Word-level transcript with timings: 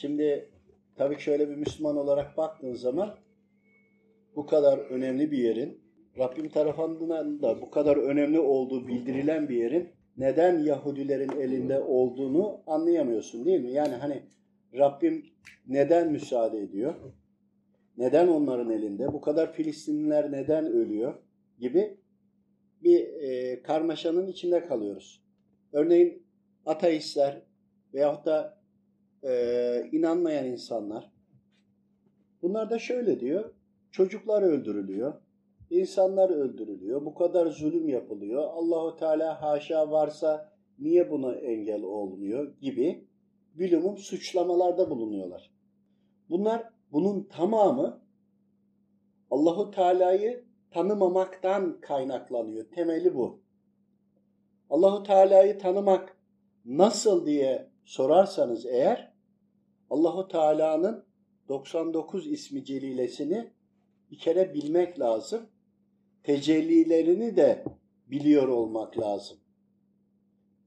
Şimdi 0.00 0.50
tabii 0.96 1.18
şöyle 1.18 1.48
bir 1.48 1.54
Müslüman 1.54 1.96
olarak 1.96 2.36
baktığın 2.36 2.74
zaman 2.74 3.14
bu 4.36 4.46
kadar 4.46 4.78
önemli 4.78 5.30
bir 5.30 5.38
yerin 5.38 5.80
Rabbim 6.18 6.48
tarafından 6.48 7.42
da 7.42 7.60
bu 7.62 7.70
kadar 7.70 7.96
önemli 7.96 8.40
olduğu 8.40 8.88
bildirilen 8.88 9.48
bir 9.48 9.56
yerin 9.56 9.88
neden 10.16 10.58
Yahudilerin 10.58 11.40
elinde 11.40 11.80
olduğunu 11.80 12.62
anlayamıyorsun 12.66 13.44
değil 13.44 13.60
mi? 13.60 13.72
Yani 13.72 13.94
hani 13.94 14.22
Rabbim 14.74 15.26
neden 15.66 16.12
müsaade 16.12 16.58
ediyor? 16.58 16.94
Neden 17.96 18.28
onların 18.28 18.70
elinde? 18.70 19.12
Bu 19.12 19.20
kadar 19.20 19.52
Filistinliler 19.52 20.32
neden 20.32 20.66
ölüyor? 20.66 21.14
Gibi 21.58 21.96
bir 22.82 23.00
e, 23.00 23.62
karmaşanın 23.62 24.26
içinde 24.26 24.66
kalıyoruz. 24.66 25.24
Örneğin 25.72 26.26
ateistler 26.66 27.42
veyahut 27.94 28.26
da 28.26 28.57
e, 29.22 29.88
inanmayan 29.92 30.46
insanlar 30.46 31.12
bunlar 32.42 32.70
da 32.70 32.78
şöyle 32.78 33.20
diyor. 33.20 33.54
Çocuklar 33.90 34.42
öldürülüyor. 34.42 35.14
insanlar 35.70 36.30
öldürülüyor. 36.30 37.04
Bu 37.04 37.14
kadar 37.14 37.46
zulüm 37.46 37.88
yapılıyor. 37.88 38.42
Allahu 38.42 38.96
Teala 38.96 39.42
haşa 39.42 39.90
varsa 39.90 40.52
niye 40.78 41.10
buna 41.10 41.34
engel 41.34 41.82
olmuyor 41.82 42.56
gibi 42.60 43.08
bilumum 43.54 43.98
suçlamalarda 43.98 44.90
bulunuyorlar. 44.90 45.50
Bunlar 46.30 46.68
bunun 46.92 47.22
tamamı 47.24 48.00
Allahu 49.30 49.70
Teala'yı 49.70 50.44
tanımamaktan 50.70 51.80
kaynaklanıyor. 51.80 52.64
Temeli 52.70 53.14
bu. 53.14 53.40
Allahu 54.70 55.02
Teala'yı 55.02 55.58
tanımak 55.58 56.16
nasıl 56.64 57.26
diye 57.26 57.70
sorarsanız 57.88 58.66
eğer 58.66 59.12
Allahu 59.90 60.28
Teala'nın 60.28 61.04
99 61.48 62.26
ismi 62.26 62.64
celilesini 62.64 63.52
bir 64.10 64.18
kere 64.18 64.54
bilmek 64.54 65.00
lazım. 65.00 65.50
Tecellilerini 66.22 67.36
de 67.36 67.64
biliyor 68.06 68.48
olmak 68.48 68.98
lazım. 68.98 69.38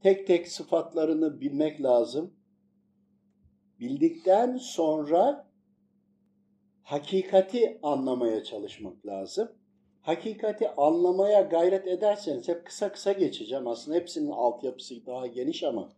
Tek 0.04 0.28
tek 0.28 0.48
sıfatlarını 0.48 1.42
bilmek 1.42 1.84
lazım. 1.84 2.34
Bildikten 3.80 4.58
sonra 4.58 5.52
hakikati 6.84 7.80
anlamaya 7.84 8.44
çalışmak 8.44 9.06
lazım. 9.06 9.52
Hakikati 10.02 10.70
anlamaya 10.70 11.42
gayret 11.42 11.88
ederseniz 11.88 12.48
hep 12.48 12.66
kısa 12.66 12.92
kısa 12.92 13.12
geçeceğim. 13.12 13.68
Aslında 13.68 13.98
hepsinin 13.98 14.32
altyapısı 14.32 15.06
daha 15.06 15.28
geniş 15.28 15.64
ama 15.64 15.90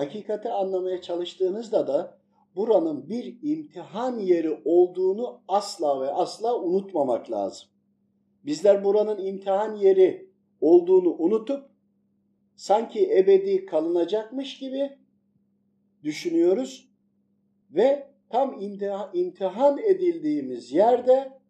hakikati 0.00 0.48
anlamaya 0.48 1.02
çalıştığınızda 1.02 1.86
da 1.86 2.18
buranın 2.56 3.08
bir 3.08 3.38
imtihan 3.42 4.18
yeri 4.18 4.62
olduğunu 4.64 5.42
asla 5.48 6.00
ve 6.00 6.10
asla 6.12 6.60
unutmamak 6.60 7.30
lazım. 7.30 7.68
Bizler 8.44 8.84
buranın 8.84 9.24
imtihan 9.24 9.76
yeri 9.76 10.30
olduğunu 10.60 11.16
unutup 11.18 11.70
sanki 12.56 13.18
ebedi 13.18 13.66
kalınacakmış 13.66 14.58
gibi 14.58 14.98
düşünüyoruz 16.04 16.90
ve 17.70 18.10
tam 18.30 18.60
imtihan 19.14 19.78
edildiğimiz 19.78 20.72
yerde 20.72 21.40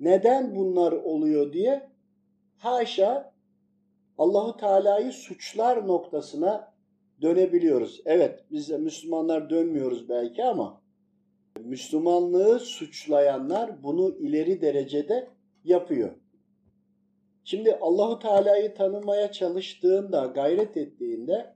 neden 0.00 0.56
bunlar 0.56 0.92
oluyor 0.92 1.52
diye 1.52 1.90
haşa 2.58 3.32
Allahu 4.18 4.56
Teala'yı 4.56 5.12
suçlar 5.12 5.86
noktasına 5.88 6.71
dönebiliyoruz. 7.22 8.00
Evet 8.04 8.44
biz 8.50 8.70
de 8.70 8.78
Müslümanlar 8.78 9.50
dönmüyoruz 9.50 10.08
belki 10.08 10.44
ama 10.44 10.82
Müslümanlığı 11.64 12.60
suçlayanlar 12.60 13.82
bunu 13.82 14.18
ileri 14.18 14.60
derecede 14.60 15.28
yapıyor. 15.64 16.10
Şimdi 17.44 17.74
Allahu 17.74 18.18
Teala'yı 18.18 18.74
tanımaya 18.74 19.32
çalıştığında, 19.32 20.26
gayret 20.26 20.76
ettiğinde 20.76 21.54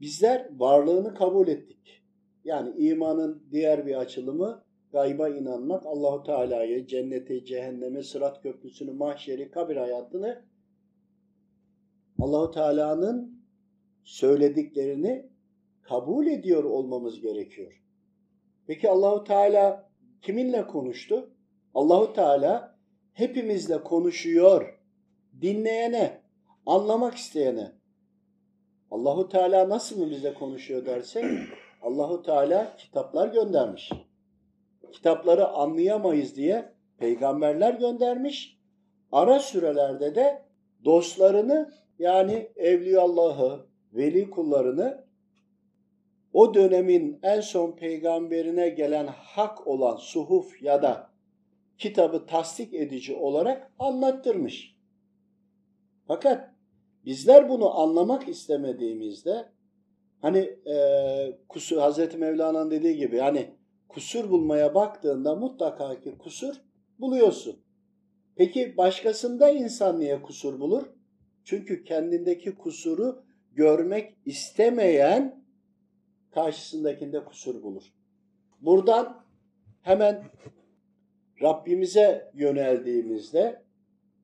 bizler 0.00 0.48
varlığını 0.58 1.14
kabul 1.14 1.48
ettik. 1.48 2.02
Yani 2.44 2.76
imanın 2.76 3.42
diğer 3.50 3.86
bir 3.86 3.94
açılımı 3.94 4.64
gayba 4.92 5.28
inanmak, 5.28 5.86
Allahu 5.86 6.22
Teala'yı, 6.22 6.86
cenneti, 6.86 7.44
cehennemi, 7.44 8.04
sırat 8.04 8.42
köprüsünü, 8.42 8.92
mahşeri, 8.92 9.50
kabir 9.50 9.76
hayatını 9.76 10.42
Allahu 12.18 12.50
Teala'nın 12.50 13.41
söylediklerini 14.04 15.30
kabul 15.82 16.26
ediyor 16.26 16.64
olmamız 16.64 17.20
gerekiyor. 17.20 17.82
Peki 18.66 18.90
Allahu 18.90 19.24
Teala 19.24 19.90
kiminle 20.22 20.66
konuştu? 20.66 21.30
Allahu 21.74 22.12
Teala 22.12 22.78
hepimizle 23.12 23.82
konuşuyor. 23.82 24.78
Dinleyene, 25.40 26.22
anlamak 26.66 27.14
isteyene. 27.14 27.72
Allahu 28.90 29.28
Teala 29.28 29.68
nasıl 29.68 30.10
bize 30.10 30.34
konuşuyor 30.34 30.86
dersek 30.86 31.24
Allahu 31.82 32.22
Teala 32.22 32.76
kitaplar 32.76 33.28
göndermiş. 33.28 33.92
Kitapları 34.92 35.48
anlayamayız 35.48 36.36
diye 36.36 36.72
peygamberler 36.98 37.74
göndermiş. 37.74 38.58
Ara 39.12 39.38
sürelerde 39.38 40.14
de 40.14 40.42
dostlarını 40.84 41.72
yani 41.98 42.52
Evliyallah'ı, 42.56 43.66
veli 43.92 44.30
kullarını 44.30 45.04
o 46.32 46.54
dönemin 46.54 47.18
en 47.22 47.40
son 47.40 47.72
peygamberine 47.72 48.68
gelen 48.68 49.06
hak 49.06 49.66
olan 49.66 49.96
suhuf 49.96 50.62
ya 50.62 50.82
da 50.82 51.10
kitabı 51.78 52.26
tasdik 52.26 52.74
edici 52.74 53.14
olarak 53.14 53.72
anlattırmış. 53.78 54.76
Fakat 56.06 56.50
bizler 57.04 57.48
bunu 57.48 57.80
anlamak 57.80 58.28
istemediğimizde 58.28 59.48
hani 60.20 60.38
e, 60.66 60.76
kusur 61.48 61.76
Hazreti 61.78 62.16
Mevlana'nın 62.16 62.70
dediği 62.70 62.96
gibi 62.96 63.18
hani 63.18 63.54
kusur 63.88 64.30
bulmaya 64.30 64.74
baktığında 64.74 65.34
mutlaka 65.34 66.00
ki 66.00 66.18
kusur 66.18 66.54
buluyorsun. 66.98 67.62
Peki 68.36 68.76
başkasında 68.76 69.50
insan 69.50 70.00
niye 70.00 70.22
kusur 70.22 70.60
bulur? 70.60 70.82
Çünkü 71.44 71.84
kendindeki 71.84 72.54
kusuru 72.54 73.24
görmek 73.54 74.16
istemeyen 74.26 75.44
karşısındakinde 76.30 77.24
kusur 77.24 77.62
bulur. 77.62 77.82
Buradan 78.60 79.24
hemen 79.82 80.24
Rabbimize 81.42 82.30
yöneldiğimizde 82.34 83.62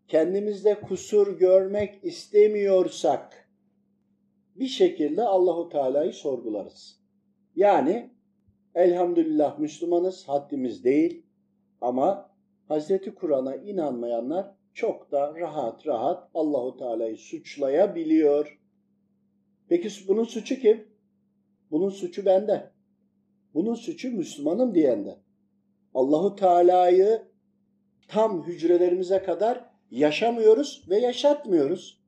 kendimizde 0.09 0.81
kusur 0.81 1.39
görmek 1.39 2.05
istemiyorsak 2.05 3.51
bir 4.57 4.67
şekilde 4.67 5.23
Allahu 5.23 5.69
Teala'yı 5.69 6.13
sorgularız. 6.13 7.01
Yani 7.57 8.11
elhamdülillah 8.75 9.59
Müslümanız, 9.59 10.29
haddimiz 10.29 10.85
değil 10.85 11.27
ama 11.81 12.31
Hazreti 12.69 13.15
Kur'an'a 13.15 13.57
inanmayanlar 13.57 14.55
çok 14.75 15.13
da 15.13 15.35
rahat 15.35 15.87
rahat 15.87 16.31
Allahu 16.35 16.77
Teala'yı 16.77 17.17
suçlayabiliyor. 17.17 18.58
Peki 19.69 20.09
bunun 20.09 20.25
suçu 20.25 20.59
kim? 20.59 20.89
Bunun 21.71 21.91
suçu 21.91 22.27
bende. 22.27 22.73
Bunun 23.55 23.75
suçu 23.75 24.11
Müslümanım 24.13 24.75
diyende. 24.75 25.19
Allahu 25.95 26.37
Teala'yı 26.37 27.23
tam 28.09 28.47
hücrelerimize 28.47 29.23
kadar 29.23 29.65
yaşamıyoruz 29.91 30.85
ve 30.89 30.99
yaşatmıyoruz. 30.99 32.01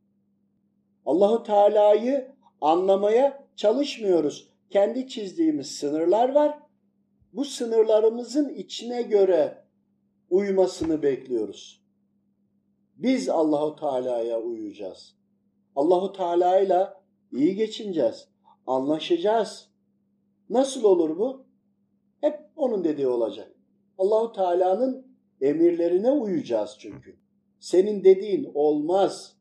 Allahu 1.06 1.43
Teala'yı 1.43 2.32
anlamaya 2.60 3.47
çalışmıyoruz. 3.56 4.50
Kendi 4.70 5.09
çizdiğimiz 5.09 5.66
sınırlar 5.66 6.34
var. 6.34 6.58
Bu 7.32 7.44
sınırlarımızın 7.44 8.49
içine 8.49 9.02
göre 9.02 9.64
uymasını 10.31 11.02
bekliyoruz. 11.02 11.84
Biz 12.96 13.29
Allahu 13.29 13.76
Teala'ya 13.76 14.40
uyacağız. 14.40 15.17
Allahu 15.76 16.12
Teala 16.12 16.61
ile 16.61 17.00
iyi 17.32 17.55
geçineceğiz. 17.55 18.29
Anlaşacağız. 18.67 19.71
Nasıl 20.50 20.85
olur 20.85 21.19
bu? 21.19 21.44
Hep 22.21 22.41
onun 22.56 22.85
dediği 22.85 23.06
olacak. 23.06 23.53
Allahu 23.99 24.32
Teala'nın 24.32 25.06
emirlerine 25.41 26.11
uyacağız 26.11 26.77
çünkü. 26.79 27.17
Senin 27.61 28.05
dediğin 28.05 28.50
olmaz. 28.55 29.37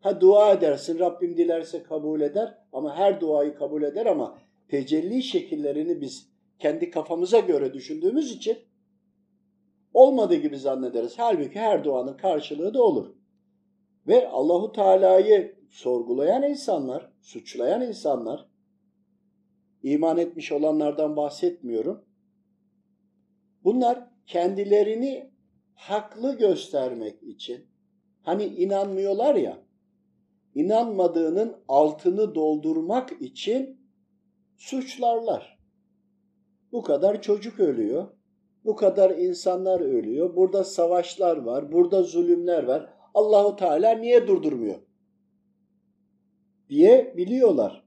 Ha 0.00 0.20
dua 0.20 0.52
edersin, 0.52 0.98
Rabbim 0.98 1.36
dilerse 1.36 1.82
kabul 1.82 2.20
eder 2.20 2.58
ama 2.72 2.96
her 2.96 3.20
duayı 3.20 3.54
kabul 3.54 3.82
eder 3.82 4.06
ama 4.06 4.38
tecelli 4.68 5.22
şekillerini 5.22 6.00
biz 6.00 6.28
kendi 6.58 6.90
kafamıza 6.90 7.38
göre 7.38 7.74
düşündüğümüz 7.74 8.32
için 8.32 8.58
olmadığı 9.94 10.34
gibi 10.34 10.58
zannederiz. 10.58 11.14
Halbuki 11.16 11.58
her 11.58 11.84
duanın 11.84 12.16
karşılığı 12.16 12.74
da 12.74 12.82
olur. 12.82 13.14
Ve 14.06 14.28
Allahu 14.28 14.72
Teala'yı 14.72 15.57
sorgulayan 15.70 16.42
insanlar, 16.42 17.12
suçlayan 17.20 17.82
insanlar 17.82 18.48
iman 19.82 20.18
etmiş 20.18 20.52
olanlardan 20.52 21.16
bahsetmiyorum. 21.16 22.04
Bunlar 23.64 24.10
kendilerini 24.26 25.32
haklı 25.74 26.38
göstermek 26.38 27.22
için 27.22 27.66
hani 28.22 28.44
inanmıyorlar 28.44 29.34
ya 29.34 29.68
inanmadığının 30.54 31.56
altını 31.68 32.34
doldurmak 32.34 33.22
için 33.22 33.80
suçlarlar. 34.56 35.58
Bu 36.72 36.82
kadar 36.82 37.22
çocuk 37.22 37.60
ölüyor. 37.60 38.08
Bu 38.64 38.76
kadar 38.76 39.10
insanlar 39.10 39.80
ölüyor. 39.80 40.36
Burada 40.36 40.64
savaşlar 40.64 41.36
var. 41.36 41.72
Burada 41.72 42.02
zulümler 42.02 42.62
var. 42.62 42.92
Allahu 43.14 43.56
Teala 43.56 43.90
niye 43.94 44.26
durdurmuyor? 44.26 44.87
Diye 46.68 47.14
biliyorlar. 47.16 47.84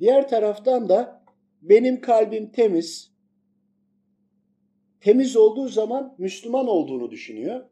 Diğer 0.00 0.28
taraftan 0.28 0.88
da 0.88 1.24
benim 1.62 2.00
kalbim 2.00 2.52
temiz. 2.52 3.12
Temiz 5.00 5.36
olduğu 5.36 5.68
zaman 5.68 6.14
Müslüman 6.18 6.68
olduğunu 6.68 7.10
düşünüyor. 7.10 7.64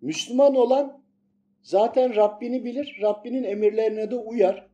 Müslüman 0.00 0.54
olan 0.54 1.02
zaten 1.62 2.16
Rabbini 2.16 2.64
bilir, 2.64 2.98
Rabbinin 3.02 3.44
emirlerine 3.44 4.10
de 4.10 4.16
uyar. 4.16 4.70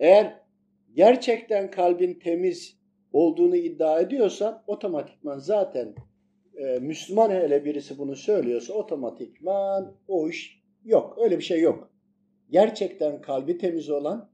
Eğer 0.00 0.40
gerçekten 0.94 1.70
kalbin 1.70 2.14
temiz 2.14 2.76
olduğunu 3.12 3.56
iddia 3.56 4.00
ediyorsan 4.00 4.62
otomatikman 4.66 5.38
zaten 5.38 5.94
e, 6.54 6.78
Müslüman 6.78 7.30
hele 7.30 7.64
birisi 7.64 7.98
bunu 7.98 8.16
söylüyorsa 8.16 8.72
otomatikman 8.72 9.96
o 10.08 10.28
iş 10.28 10.62
yok. 10.84 11.18
Öyle 11.24 11.38
bir 11.38 11.44
şey 11.44 11.60
yok. 11.60 11.90
Gerçekten 12.50 13.20
kalbi 13.20 13.58
temiz 13.58 13.90
olan 13.90 14.30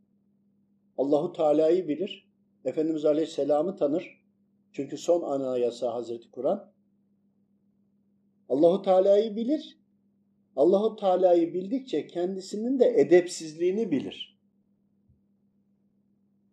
Allahu 0.98 1.32
Teala'yı 1.32 1.88
bilir. 1.88 2.30
Efendimiz 2.64 3.04
Aleyhisselam'ı 3.04 3.76
tanır. 3.76 4.20
Çünkü 4.72 4.98
son 4.98 5.22
anayasa 5.22 5.94
Hazreti 5.94 6.30
Kur'an. 6.30 6.72
Allahu 8.48 8.82
Teala'yı 8.82 9.36
bilir. 9.36 9.78
Allahu 10.56 10.96
Teala'yı 10.96 11.54
bildikçe 11.54 12.06
kendisinin 12.06 12.78
de 12.78 13.00
edepsizliğini 13.00 13.90
bilir. 13.90 14.38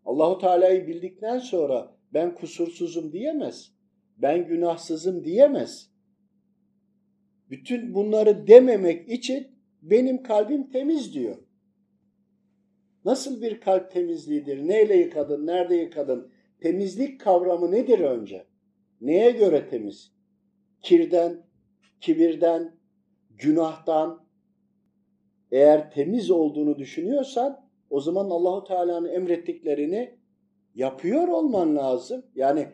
Allahu 0.05 0.37
Teala'yı 0.37 0.87
bildikten 0.87 1.39
sonra 1.39 1.97
ben 2.13 2.35
kusursuzum 2.35 3.11
diyemez. 3.11 3.73
Ben 4.17 4.47
günahsızım 4.47 5.23
diyemez. 5.23 5.91
Bütün 7.49 7.93
bunları 7.93 8.47
dememek 8.47 9.09
için 9.09 9.47
benim 9.81 10.23
kalbim 10.23 10.69
temiz 10.69 11.13
diyor. 11.13 11.37
Nasıl 13.05 13.41
bir 13.41 13.61
kalp 13.61 13.91
temizliğidir? 13.91 14.67
Neyle 14.67 14.95
yıkadın? 14.95 15.47
Nerede 15.47 15.75
yıkadın? 15.75 16.31
Temizlik 16.61 17.21
kavramı 17.21 17.71
nedir 17.71 17.99
önce? 17.99 18.45
Neye 19.01 19.31
göre 19.31 19.69
temiz? 19.69 20.13
Kirden, 20.81 21.45
kibirden, 22.01 22.77
günahtan. 23.29 24.23
Eğer 25.51 25.91
temiz 25.91 26.31
olduğunu 26.31 26.77
düşünüyorsan 26.77 27.67
o 27.89 27.99
zaman 27.99 28.29
Allahu 28.29 28.63
Teala'nın 28.63 29.09
emrettiklerini 29.09 30.17
yapıyor 30.75 31.27
olman 31.27 31.75
lazım. 31.75 32.25
Yani 32.35 32.67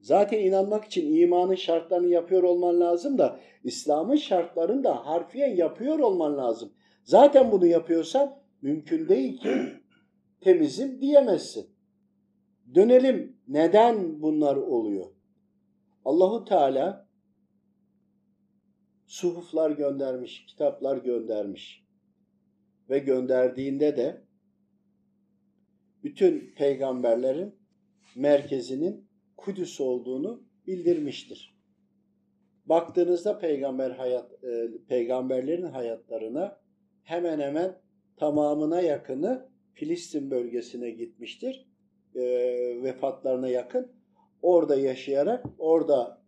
zaten 0.00 0.38
inanmak 0.38 0.84
için 0.84 1.14
imanın 1.14 1.54
şartlarını 1.54 2.08
yapıyor 2.08 2.42
olman 2.42 2.80
lazım 2.80 3.18
da 3.18 3.40
İslam'ın 3.64 4.16
şartlarını 4.16 4.84
da 4.84 5.06
harfiyen 5.06 5.56
yapıyor 5.56 5.98
olman 5.98 6.36
lazım. 6.36 6.72
Zaten 7.04 7.52
bunu 7.52 7.66
yapıyorsan 7.66 8.43
mümkün 8.64 9.08
değil 9.08 9.40
ki 9.40 9.50
temizim 10.40 11.00
diyemezsin. 11.00 11.70
Dönelim 12.74 13.36
neden 13.48 14.22
bunlar 14.22 14.56
oluyor? 14.56 15.06
Allahu 16.04 16.44
Teala 16.44 17.08
suhuflar 19.06 19.70
göndermiş, 19.70 20.46
kitaplar 20.46 20.96
göndermiş 20.96 21.84
ve 22.90 22.98
gönderdiğinde 22.98 23.96
de 23.96 24.24
bütün 26.02 26.54
peygamberlerin 26.54 27.54
merkezinin 28.16 29.08
Kudüs 29.36 29.80
olduğunu 29.80 30.44
bildirmiştir. 30.66 31.58
Baktığınızda 32.66 33.38
peygamber 33.38 33.90
hayat 33.90 34.44
e, 34.44 34.70
peygamberlerin 34.88 35.66
hayatlarına 35.66 36.60
hemen 37.02 37.40
hemen 37.40 37.83
tamamına 38.16 38.80
yakını 38.80 39.48
Filistin 39.74 40.30
bölgesine 40.30 40.90
gitmiştir. 40.90 41.68
E, 42.14 42.22
vefatlarına 42.82 43.48
yakın. 43.48 43.92
Orada 44.42 44.76
yaşayarak 44.76 45.44
orada 45.58 46.22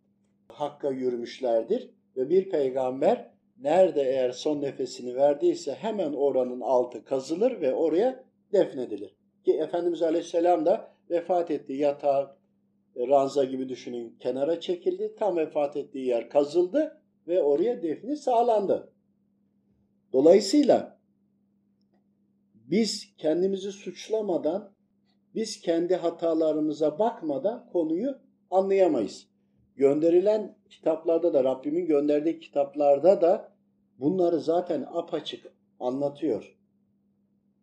Hakk'a 0.49 0.91
yürümüşlerdir. 0.91 1.91
Ve 2.17 2.29
bir 2.29 2.51
peygamber 2.51 3.31
nerede 3.61 4.03
eğer 4.03 4.31
son 4.31 4.63
nefesini 4.63 5.15
verdiyse 5.15 5.75
hemen 5.75 6.13
oranın 6.13 6.61
altı 6.61 7.05
kazılır 7.05 7.61
ve 7.61 7.75
oraya 7.75 8.25
defnedilir. 8.53 9.17
Ki 9.45 9.53
Efendimiz 9.53 10.03
Aleyhisselam 10.03 10.67
da 10.67 10.93
vefat 11.11 11.51
etti. 11.51 11.73
Yatağı 11.73 12.37
ranza 12.97 13.45
gibi 13.45 13.69
düşünün 13.69 14.17
kenara 14.21 14.61
çekildi. 14.61 15.15
Tam 15.19 15.37
vefat 15.37 15.77
ettiği 15.77 16.07
yer 16.07 16.31
kazıldı 16.31 17.01
ve 17.29 17.43
oraya 17.43 17.83
defni 17.83 18.17
sağlandı. 18.17 18.93
Dolayısıyla 20.13 20.96
biz 22.71 23.17
kendimizi 23.19 23.73
suçlamadan, 23.73 24.73
biz 25.35 25.61
kendi 25.61 25.97
hatalarımıza 25.97 26.99
bakmadan 26.99 27.69
konuyu 27.73 28.19
anlayamayız. 28.51 29.29
Gönderilen 29.77 30.59
kitaplarda 30.71 31.35
da, 31.35 31.45
Rabbimin 31.45 31.87
gönderdiği 31.87 32.41
kitaplarda 32.41 33.21
da 33.21 33.53
bunları 33.99 34.41
zaten 34.41 34.87
apaçık 34.93 35.53
anlatıyor. 35.81 36.57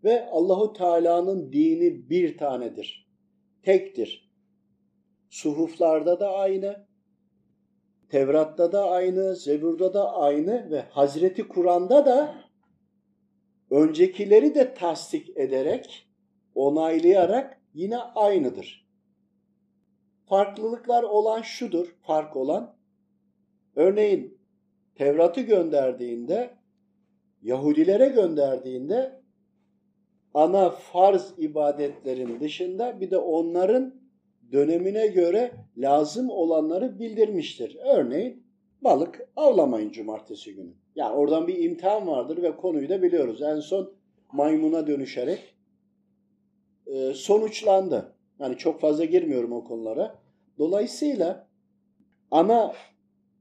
Ve 0.03 0.29
Allahu 0.29 0.73
Teala'nın 0.73 1.51
dini 1.51 2.09
bir 2.09 2.37
tanedir. 2.37 3.07
Tektir. 3.63 4.33
Suhuflarda 5.29 6.19
da 6.19 6.33
aynı, 6.33 6.87
Tevrat'ta 8.09 8.71
da 8.71 8.89
aynı, 8.89 9.35
Zebur'da 9.35 9.93
da 9.93 10.13
aynı 10.13 10.71
ve 10.71 10.81
Hazreti 10.81 11.47
Kur'an'da 11.47 12.05
da 12.05 12.42
öncekileri 13.69 14.55
de 14.55 14.73
tasdik 14.73 15.37
ederek, 15.37 16.07
onaylayarak 16.55 17.61
yine 17.73 17.97
aynıdır. 17.97 18.87
Farklılıklar 20.25 21.03
olan 21.03 21.41
şudur, 21.41 21.95
fark 22.01 22.35
olan. 22.35 22.75
Örneğin 23.75 24.37
Tevrat'ı 24.95 25.41
gönderdiğinde, 25.41 26.57
Yahudilere 27.41 28.07
gönderdiğinde 28.07 29.21
ana 30.33 30.69
farz 30.69 31.33
ibadetlerin 31.37 32.39
dışında 32.39 33.01
bir 33.01 33.11
de 33.11 33.17
onların 33.17 33.95
dönemine 34.51 35.07
göre 35.07 35.51
lazım 35.77 36.29
olanları 36.29 36.99
bildirmiştir. 36.99 37.77
Örneğin 37.85 38.43
balık 38.81 39.27
avlamayın 39.35 39.91
cumartesi 39.91 40.55
günü. 40.55 40.73
Yani 40.95 41.15
oradan 41.15 41.47
bir 41.47 41.63
imtihan 41.63 42.07
vardır 42.07 42.43
ve 42.43 42.55
konuyu 42.55 42.89
da 42.89 43.01
biliyoruz. 43.01 43.41
En 43.41 43.59
son 43.59 43.93
maymuna 44.31 44.87
dönüşerek 44.87 45.55
e, 46.87 47.13
sonuçlandı. 47.13 48.15
Yani 48.39 48.57
çok 48.57 48.81
fazla 48.81 49.05
girmiyorum 49.05 49.51
o 49.51 49.63
konulara. 49.63 50.15
Dolayısıyla 50.57 51.47
ana 52.31 52.73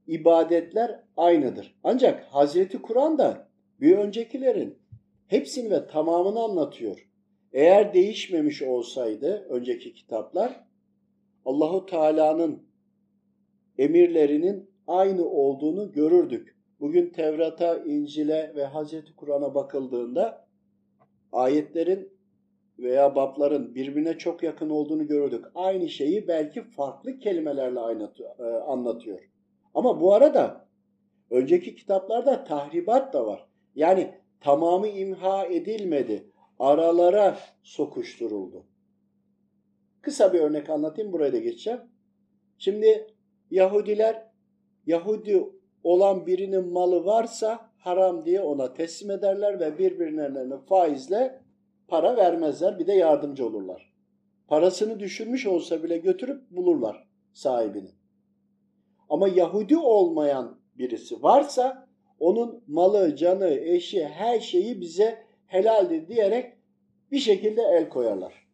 ibadetler 0.06 1.00
aynıdır. 1.16 1.78
Ancak 1.84 2.24
Hazreti 2.24 2.82
Kur'an 2.82 3.18
da 3.18 3.48
bir 3.80 3.98
öncekilerin 3.98 4.78
hepsini 5.26 5.70
ve 5.70 5.86
tamamını 5.86 6.40
anlatıyor. 6.40 7.08
Eğer 7.52 7.94
değişmemiş 7.94 8.62
olsaydı 8.62 9.46
önceki 9.48 9.94
kitaplar 9.94 10.64
Allahu 11.44 11.86
Teala'nın 11.86 12.62
emirlerinin 13.78 14.70
aynı 14.86 15.28
olduğunu 15.28 15.92
görürdük. 15.92 16.56
Bugün 16.82 17.10
Tevrat'a, 17.10 17.76
İncil'e 17.76 18.52
ve 18.56 18.64
Hazreti 18.64 19.16
Kur'an'a 19.16 19.54
bakıldığında 19.54 20.48
ayetlerin 21.32 22.12
veya 22.78 23.14
babların 23.14 23.74
birbirine 23.74 24.18
çok 24.18 24.42
yakın 24.42 24.70
olduğunu 24.70 25.06
görürdük. 25.06 25.44
Aynı 25.54 25.88
şeyi 25.88 26.28
belki 26.28 26.62
farklı 26.62 27.18
kelimelerle 27.18 27.80
e, 28.38 28.42
anlatıyor. 28.44 29.30
Ama 29.74 30.00
bu 30.00 30.14
arada 30.14 30.68
önceki 31.30 31.74
kitaplarda 31.74 32.44
tahribat 32.44 33.12
da 33.12 33.26
var. 33.26 33.48
Yani 33.74 34.14
tamamı 34.40 34.88
imha 34.88 35.46
edilmedi. 35.46 36.30
Aralara 36.58 37.38
sokuşturuldu. 37.62 38.66
Kısa 40.00 40.32
bir 40.32 40.40
örnek 40.40 40.70
anlatayım. 40.70 41.12
Buraya 41.12 41.32
da 41.32 41.38
geçeceğim. 41.38 41.80
Şimdi 42.58 43.06
Yahudiler 43.50 44.26
Yahudi 44.86 45.61
olan 45.84 46.26
birinin 46.26 46.72
malı 46.72 47.04
varsa 47.04 47.70
haram 47.78 48.24
diye 48.24 48.40
ona 48.40 48.72
teslim 48.72 49.10
ederler 49.10 49.60
ve 49.60 49.78
birbirlerine 49.78 50.58
faizle 50.68 51.40
para 51.88 52.16
vermezler. 52.16 52.78
Bir 52.78 52.86
de 52.86 52.92
yardımcı 52.92 53.46
olurlar. 53.46 53.92
Parasını 54.48 55.00
düşürmüş 55.00 55.46
olsa 55.46 55.82
bile 55.82 55.98
götürüp 55.98 56.50
bulurlar 56.50 57.08
sahibini. 57.32 57.90
Ama 59.08 59.28
Yahudi 59.28 59.76
olmayan 59.76 60.58
birisi 60.78 61.22
varsa 61.22 61.88
onun 62.18 62.64
malı, 62.66 63.16
canı, 63.16 63.48
eşi, 63.48 64.04
her 64.04 64.40
şeyi 64.40 64.80
bize 64.80 65.18
helaldir 65.46 66.08
diyerek 66.08 66.52
bir 67.10 67.18
şekilde 67.18 67.62
el 67.62 67.88
koyarlar. 67.88 68.46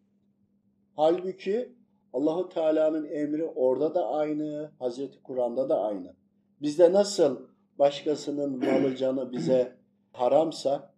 Halbuki 0.97 1.73
Allahu 2.12 2.49
Teala'nın 2.49 3.04
emri 3.04 3.44
orada 3.44 3.94
da 3.94 4.08
aynı, 4.08 4.70
Hazreti 4.78 5.23
Kur'an'da 5.23 5.68
da 5.68 5.80
aynı. 5.80 6.14
Bizde 6.62 6.93
nasıl 6.93 7.49
başkasının 7.79 8.59
malı, 8.59 8.97
canı 8.97 9.33
bize 9.33 9.77
haramsa 10.12 10.95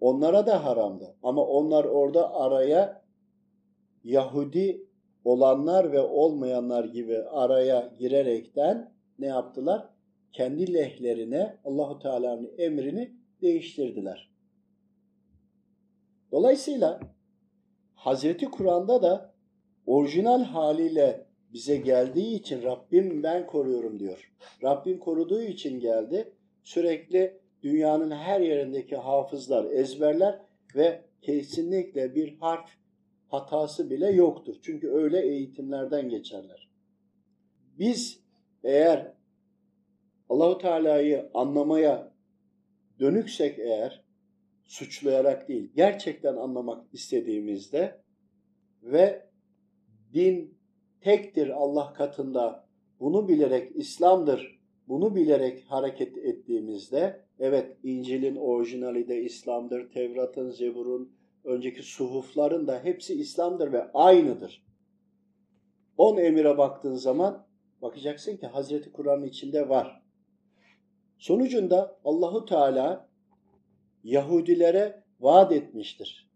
onlara 0.00 0.46
da 0.46 0.64
haramdı. 0.64 1.16
Ama 1.22 1.44
onlar 1.44 1.84
orada 1.84 2.34
araya 2.34 3.02
Yahudi 4.04 4.86
olanlar 5.24 5.92
ve 5.92 6.00
olmayanlar 6.00 6.84
gibi 6.84 7.18
araya 7.18 7.92
girerekten 7.98 8.92
ne 9.18 9.26
yaptılar? 9.26 9.88
Kendi 10.32 10.74
lehlerine 10.74 11.56
Allahu 11.64 11.98
Teala'nın 11.98 12.50
emrini 12.58 13.12
değiştirdiler. 13.42 14.30
Dolayısıyla 16.32 17.00
Hazreti 17.94 18.46
Kur'an'da 18.46 19.02
da 19.02 19.34
orijinal 19.86 20.44
haliyle 20.44 21.27
bize 21.52 21.76
geldiği 21.76 22.34
için 22.34 22.62
Rabbim 22.62 23.22
ben 23.22 23.46
koruyorum 23.46 23.98
diyor. 23.98 24.32
Rabbim 24.62 24.98
koruduğu 24.98 25.42
için 25.42 25.80
geldi. 25.80 26.32
Sürekli 26.62 27.38
dünyanın 27.62 28.10
her 28.10 28.40
yerindeki 28.40 28.96
hafızlar 28.96 29.64
ezberler 29.70 30.42
ve 30.76 31.04
kesinlikle 31.22 32.14
bir 32.14 32.36
harf 32.38 32.70
hatası 33.28 33.90
bile 33.90 34.10
yoktur. 34.10 34.56
Çünkü 34.62 34.88
öyle 34.88 35.20
eğitimlerden 35.20 36.08
geçerler. 36.08 36.68
Biz 37.78 38.20
eğer 38.64 39.12
Allahu 40.28 40.58
Teala'yı 40.58 41.30
anlamaya 41.34 42.12
dönüksek 43.00 43.58
eğer 43.58 44.04
suçlayarak 44.64 45.48
değil, 45.48 45.72
gerçekten 45.76 46.36
anlamak 46.36 46.94
istediğimizde 46.94 48.00
ve 48.82 49.28
din 50.14 50.57
tektir 51.00 51.48
Allah 51.48 51.92
katında 51.92 52.64
bunu 53.00 53.28
bilerek 53.28 53.76
İslam'dır, 53.76 54.58
bunu 54.88 55.14
bilerek 55.14 55.64
hareket 55.68 56.18
ettiğimizde 56.18 57.24
evet 57.38 57.76
İncil'in 57.82 58.36
orijinali 58.36 59.08
de 59.08 59.22
İslam'dır, 59.22 59.92
Tevrat'ın, 59.92 60.50
Zebur'un, 60.50 61.12
önceki 61.44 61.82
suhufların 61.82 62.66
da 62.66 62.84
hepsi 62.84 63.14
İslam'dır 63.14 63.72
ve 63.72 63.92
aynıdır. 63.92 64.64
On 65.96 66.16
emire 66.16 66.58
baktığın 66.58 66.94
zaman 66.94 67.46
bakacaksın 67.82 68.36
ki 68.36 68.46
Hazreti 68.46 68.92
Kur'an'ın 68.92 69.26
içinde 69.26 69.68
var. 69.68 70.02
Sonucunda 71.18 71.98
Allahu 72.04 72.44
Teala 72.44 73.08
Yahudilere 74.04 75.02
vaat 75.20 75.52
etmiştir. 75.52 76.27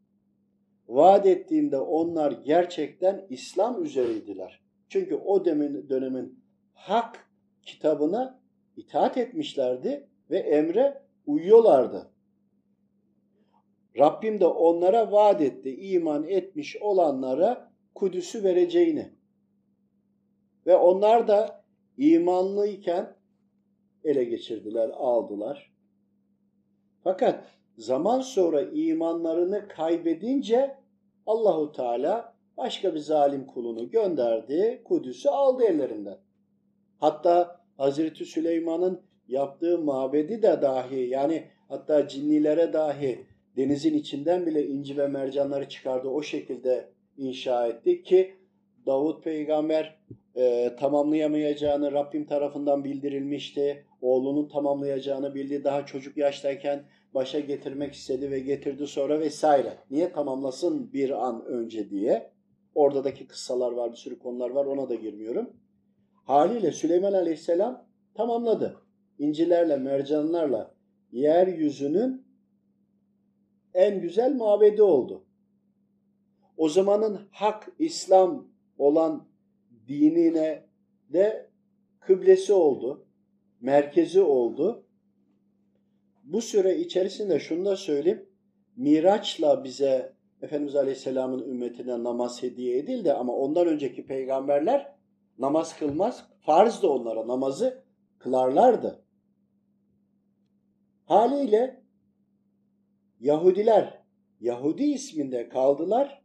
Vaat 0.89 1.27
ettiğinde 1.27 1.79
onlar 1.79 2.33
gerçekten 2.33 3.27
İslam 3.31 3.85
üzereydiler. 3.85 4.63
Çünkü 4.89 5.15
o 5.15 5.45
demin, 5.45 5.89
dönemin 5.89 6.45
hak 6.75 7.29
kitabına 7.63 8.41
itaat 8.77 9.17
etmişlerdi 9.17 10.09
ve 10.31 10.39
emre 10.39 11.03
uyuyorlardı. 11.27 12.11
Rabbim 13.99 14.41
de 14.41 14.47
onlara 14.47 15.13
vaat 15.13 15.41
etti 15.41 15.77
iman 15.77 16.29
etmiş 16.29 16.77
olanlara 16.77 17.73
Kudüs'ü 17.95 18.45
vereceğini. 18.45 19.13
Ve 20.67 20.77
onlar 20.77 21.29
da 21.29 21.65
imanlıyken 21.99 23.17
ele 24.05 24.25
geçirdiler, 24.25 24.89
aldılar. 24.89 25.73
Fakat 27.05 27.45
zaman 27.79 28.21
sonra 28.21 28.63
imanlarını 28.63 29.69
kaybedince 29.69 30.77
Allahu 31.27 31.73
Teala 31.73 32.35
başka 32.57 32.95
bir 32.95 32.99
zalim 32.99 33.47
kulunu 33.47 33.91
gönderdi, 33.91 34.83
Kudüs'ü 34.85 35.29
aldı 35.29 35.65
ellerinden. 35.65 36.19
Hatta 36.99 37.61
Hazreti 37.77 38.25
Süleyman'ın 38.25 39.01
yaptığı 39.29 39.79
mabedi 39.79 40.43
de 40.43 40.63
dahi 40.63 41.09
yani 41.09 41.45
hatta 41.69 42.09
cinnilere 42.09 42.73
dahi 42.73 43.27
denizin 43.57 43.95
içinden 43.95 44.47
bile 44.47 44.67
inci 44.67 44.99
ve 44.99 45.07
mercanları 45.07 45.69
çıkardı 45.69 46.09
o 46.09 46.23
şekilde 46.23 46.89
inşa 47.17 47.67
etti 47.67 48.03
ki 48.03 48.35
Davut 48.87 49.25
peygamber 49.25 49.99
e, 50.37 50.77
tamamlayamayacağını 50.81 51.93
Rabbim 51.93 52.27
tarafından 52.27 52.85
bildirilmişti. 52.85 53.87
Oğlunun 54.01 54.49
tamamlayacağını 54.49 55.35
bildi. 55.35 55.65
Daha 55.65 55.87
çocuk 55.87 56.17
yaştayken 56.17 56.85
başa 57.15 57.41
getirmek 57.41 57.95
istedi 57.95 58.31
ve 58.31 58.41
getirdi 58.41 58.87
sonra 58.87 59.21
vesaire. 59.21 59.79
Niye 59.91 60.13
tamamlasın 60.13 60.93
bir 60.93 61.27
an 61.27 61.45
önce 61.45 61.91
diye. 61.91 62.33
Oradaki 62.75 63.27
kıssalar 63.27 63.73
var, 63.73 63.91
bir 63.91 63.97
sürü 63.97 64.19
konular 64.19 64.51
var 64.51 64.67
ona 64.67 64.89
da 64.89 64.95
girmiyorum. 64.95 65.51
Haliyle 66.25 66.73
Süleyman 66.73 67.13
Aleyhisselam 67.13 67.87
tamamladı. 68.15 68.77
İncilerle, 69.19 69.77
mercanlarla 69.77 70.75
yeryüzünün 71.13 72.27
en 73.75 74.01
güzel 74.01 74.35
mabedi 74.35 74.83
oldu. 74.83 75.25
O 76.57 76.69
zamanın 76.69 77.21
hak 77.31 77.69
İslam 77.79 78.49
olan 78.79 79.29
dinine 79.89 80.67
de 81.13 81.51
kıblesi 82.01 82.53
oldu, 82.53 83.07
merkezi 83.61 84.21
oldu. 84.21 84.87
Bu 86.23 86.41
süre 86.41 86.79
içerisinde 86.79 87.41
şunu 87.41 87.65
da 87.65 87.77
söyleyeyim. 87.77 88.29
Miraç'la 88.77 89.65
bize 89.65 90.13
Efendimiz 90.43 90.77
Aleyhisselam'ın 90.77 91.49
ümmetine 91.49 92.05
namaz 92.05 92.43
hediye 92.43 92.79
edildi 92.79 93.13
ama 93.13 93.33
ondan 93.33 93.67
önceki 93.67 94.07
peygamberler 94.07 94.95
namaz 95.39 95.79
kılmaz, 95.79 96.27
farz 96.41 96.83
da 96.83 96.91
onlara 96.91 97.29
namazı 97.29 97.85
kılarlardı. 98.19 99.05
Haliyle 101.05 101.83
Yahudiler 103.21 104.03
Yahudi 104.41 104.85
isminde 104.85 105.49
kaldılar 105.49 106.23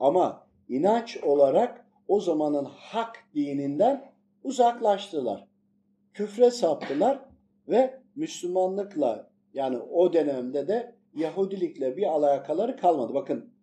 ama 0.00 0.46
inanç 0.68 1.16
olarak 1.16 1.86
o 2.08 2.20
zamanın 2.20 2.64
hak 2.64 3.16
dininden 3.34 4.12
uzaklaştılar. 4.44 5.48
Küfre 6.12 6.50
saptılar 6.50 7.20
ve 7.68 8.02
Müslümanlıkla 8.16 9.30
yani 9.56 9.78
o 9.78 10.12
dönemde 10.12 10.68
de 10.68 10.96
Yahudilikle 11.14 11.96
bir 11.96 12.06
alakaları 12.06 12.76
kalmadı. 12.76 13.14
Bakın 13.14 13.54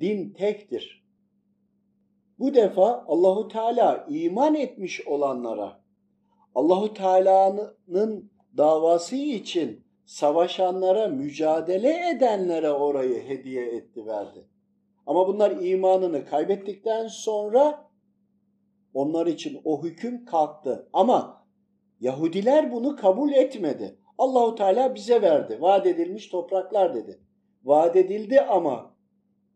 din 0.00 0.30
tektir. 0.32 1.06
Bu 2.38 2.54
defa 2.54 3.04
Allahu 3.08 3.48
Teala 3.48 4.06
iman 4.08 4.54
etmiş 4.54 5.06
olanlara 5.06 5.80
Allahu 6.54 6.94
Teala'nın 6.94 8.30
davası 8.56 9.16
için 9.16 9.84
savaşanlara, 10.04 11.08
mücadele 11.08 12.10
edenlere 12.10 12.70
orayı 12.70 13.22
hediye 13.28 13.76
etti, 13.76 14.06
verdi. 14.06 14.48
Ama 15.06 15.28
bunlar 15.28 15.50
imanını 15.50 16.26
kaybettikten 16.26 17.06
sonra 17.06 17.90
onlar 18.94 19.26
için 19.26 19.60
o 19.64 19.84
hüküm 19.84 20.24
kalktı. 20.24 20.88
Ama 20.92 21.46
Yahudiler 22.00 22.72
bunu 22.72 22.96
kabul 22.96 23.32
etmedi. 23.32 23.98
Allahu 24.18 24.54
Teala 24.54 24.94
bize 24.94 25.22
verdi. 25.22 25.60
Vaat 25.60 25.86
edilmiş 25.86 26.28
topraklar 26.28 26.94
dedi. 26.94 27.20
Vaat 27.64 27.96
edildi 27.96 28.40
ama 28.40 28.94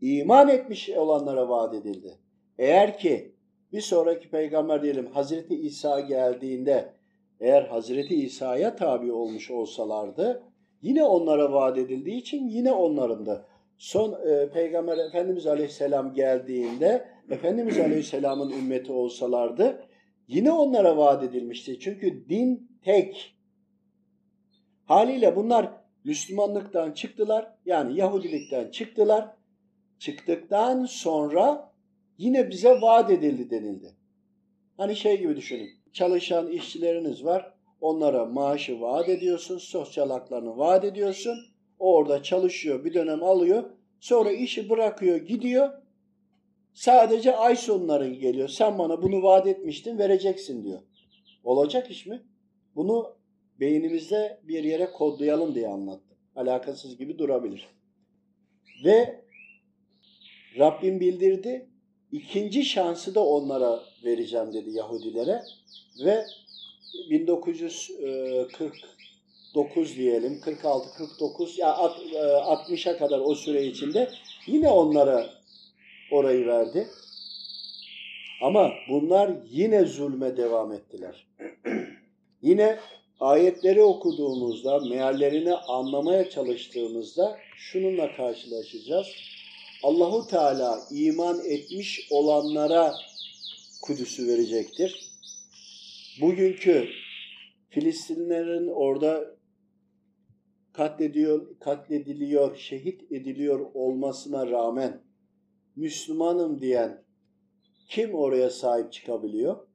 iman 0.00 0.48
etmiş 0.48 0.90
olanlara 0.90 1.48
vaat 1.48 1.74
edildi. 1.74 2.18
Eğer 2.58 2.98
ki 2.98 3.34
bir 3.72 3.80
sonraki 3.80 4.30
peygamber 4.30 4.82
diyelim 4.82 5.06
Hazreti 5.06 5.54
İsa 5.54 6.00
geldiğinde 6.00 6.92
eğer 7.40 7.62
Hazreti 7.62 8.14
İsa'ya 8.14 8.76
tabi 8.76 9.12
olmuş 9.12 9.50
olsalardı 9.50 10.42
yine 10.82 11.04
onlara 11.04 11.52
vaat 11.52 11.78
edildiği 11.78 12.16
için 12.16 12.48
yine 12.48 12.72
onların 12.72 13.26
da 13.26 13.46
son 13.78 14.12
e, 14.12 14.48
peygamber 14.48 14.98
Efendimiz 14.98 15.46
Aleyhisselam 15.46 16.14
geldiğinde 16.14 17.04
Efendimiz 17.30 17.78
Aleyhisselam'ın 17.78 18.50
ümmeti 18.50 18.92
olsalardı 18.92 19.84
yine 20.28 20.52
onlara 20.52 20.96
vaat 20.96 21.22
edilmişti. 21.22 21.80
Çünkü 21.80 22.28
din 22.28 22.70
tek. 22.84 23.36
Haliyle 24.90 25.36
bunlar 25.36 25.70
Müslümanlıktan 26.04 26.92
çıktılar. 26.92 27.54
Yani 27.66 27.98
Yahudilikten 27.98 28.70
çıktılar. 28.70 29.28
Çıktıktan 29.98 30.84
sonra 30.84 31.72
yine 32.18 32.50
bize 32.50 32.80
vaat 32.80 33.10
edildi 33.10 33.50
denildi. 33.50 33.96
Hani 34.76 34.96
şey 34.96 35.18
gibi 35.18 35.36
düşünün. 35.36 35.70
Çalışan 35.92 36.48
işçileriniz 36.48 37.24
var. 37.24 37.54
Onlara 37.80 38.24
maaşı 38.26 38.80
vaat 38.80 39.08
ediyorsun. 39.08 39.58
Sosyal 39.58 40.10
haklarını 40.10 40.58
vaat 40.58 40.84
ediyorsun. 40.84 41.38
O 41.78 41.94
orada 41.94 42.22
çalışıyor. 42.22 42.84
Bir 42.84 42.94
dönem 42.94 43.22
alıyor. 43.22 43.70
Sonra 44.00 44.32
işi 44.32 44.70
bırakıyor 44.70 45.16
gidiyor. 45.16 45.70
Sadece 46.74 47.36
ay 47.36 47.56
sonların 47.56 48.18
geliyor. 48.18 48.48
Sen 48.48 48.78
bana 48.78 49.02
bunu 49.02 49.22
vaat 49.22 49.46
etmiştin 49.46 49.98
vereceksin 49.98 50.64
diyor. 50.64 50.80
Olacak 51.44 51.90
iş 51.90 52.06
mi? 52.06 52.22
Bunu 52.76 53.19
beynimizde 53.60 54.40
bir 54.42 54.64
yere 54.64 54.92
kodlayalım 54.92 55.54
diye 55.54 55.68
anlattım. 55.68 56.16
Alakasız 56.36 56.96
gibi 56.96 57.18
durabilir. 57.18 57.68
Ve 58.84 59.24
Rabbim 60.58 61.00
bildirdi. 61.00 61.66
İkinci 62.12 62.64
şansı 62.64 63.14
da 63.14 63.26
onlara 63.26 63.80
vereceğim 64.04 64.52
dedi 64.52 64.70
Yahudilere. 64.70 65.42
Ve 66.04 66.24
1949 67.10 69.96
diyelim, 69.96 70.40
46, 70.40 70.98
49 70.98 71.58
ya 71.58 71.68
60'a 71.68 72.98
kadar 72.98 73.18
o 73.18 73.34
süre 73.34 73.64
içinde 73.64 74.10
yine 74.46 74.68
onlara 74.68 75.30
orayı 76.12 76.46
verdi. 76.46 76.88
Ama 78.42 78.72
bunlar 78.88 79.30
yine 79.50 79.84
zulme 79.84 80.36
devam 80.36 80.72
ettiler. 80.72 81.26
yine 82.42 82.78
ayetleri 83.20 83.82
okuduğumuzda, 83.82 84.80
meallerini 84.80 85.54
anlamaya 85.54 86.30
çalıştığımızda 86.30 87.38
şununla 87.56 88.16
karşılaşacağız. 88.16 89.06
Allahu 89.82 90.26
Teala 90.26 90.80
iman 90.90 91.40
etmiş 91.44 92.08
olanlara 92.10 92.94
Kudüs'ü 93.82 94.26
verecektir. 94.26 95.10
Bugünkü 96.20 96.88
Filistinlerin 97.68 98.68
orada 98.68 99.36
katlediyor, 100.72 101.58
katlediliyor, 101.60 102.56
şehit 102.56 103.12
ediliyor 103.12 103.60
olmasına 103.74 104.50
rağmen 104.50 105.02
Müslümanım 105.76 106.60
diyen 106.60 107.04
kim 107.88 108.14
oraya 108.14 108.50
sahip 108.50 108.92
çıkabiliyor? 108.92 109.68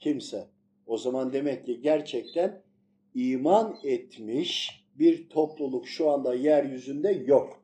Kimse. 0.00 0.55
O 0.86 0.98
zaman 0.98 1.32
demek 1.32 1.66
ki 1.66 1.80
gerçekten 1.80 2.62
iman 3.14 3.78
etmiş 3.84 4.70
bir 4.98 5.28
topluluk 5.28 5.88
şu 5.88 6.10
anda 6.10 6.34
yeryüzünde 6.34 7.10
yok. 7.10 7.62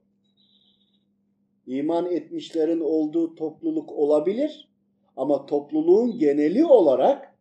İman 1.67 2.13
etmişlerin 2.13 2.81
olduğu 2.81 3.35
topluluk 3.35 3.93
olabilir 3.93 4.69
ama 5.17 5.47
topluluğun 5.47 6.19
geneli 6.19 6.65
olarak 6.65 7.39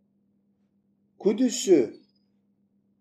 Kudüs'ü 1.19 1.93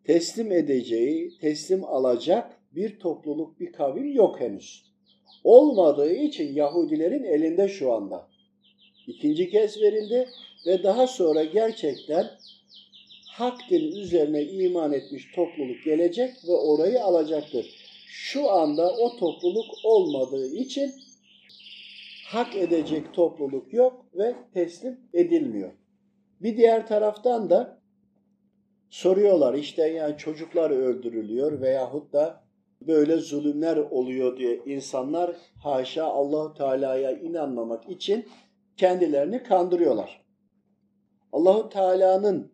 teslim 0.04 0.52
edeceği, 0.52 1.38
teslim 1.40 1.84
alacak 1.84 2.60
bir 2.72 2.98
topluluk, 2.98 3.60
bir 3.60 3.72
kavim 3.72 4.12
yok 4.12 4.40
henüz. 4.40 4.84
Olmadığı 5.44 6.12
için 6.12 6.54
Yahudilerin 6.54 7.24
elinde 7.24 7.68
şu 7.68 7.92
anda. 7.92 8.28
İkinci 9.06 9.50
kez 9.50 9.80
verildi 9.82 10.28
ve 10.66 10.82
daha 10.82 11.06
sonra 11.06 11.44
gerçekten 11.44 12.26
hak 13.40 13.70
din 13.70 13.92
üzerine 13.92 14.42
iman 14.42 14.92
etmiş 14.92 15.32
topluluk 15.34 15.84
gelecek 15.84 16.30
ve 16.48 16.52
orayı 16.52 17.04
alacaktır. 17.04 17.66
Şu 18.06 18.50
anda 18.50 18.96
o 18.96 19.16
topluluk 19.16 19.66
olmadığı 19.84 20.46
için 20.46 20.92
hak 22.26 22.56
edecek 22.56 23.14
topluluk 23.14 23.72
yok 23.72 24.06
ve 24.14 24.34
teslim 24.54 25.00
edilmiyor. 25.14 25.72
Bir 26.40 26.56
diğer 26.56 26.86
taraftan 26.86 27.50
da 27.50 27.80
soruyorlar 28.90 29.54
işte 29.54 29.88
yani 29.88 30.16
çocuklar 30.16 30.70
öldürülüyor 30.70 31.60
veyahut 31.60 32.12
da 32.12 32.44
böyle 32.86 33.16
zulümler 33.16 33.76
oluyor 33.76 34.36
diye 34.36 34.60
insanlar 34.66 35.36
haşa 35.62 36.04
Allahu 36.04 36.54
Teala'ya 36.54 37.10
inanmamak 37.10 37.88
için 37.88 38.28
kendilerini 38.76 39.42
kandırıyorlar. 39.42 40.24
Allahu 41.32 41.68
Teala'nın 41.68 42.49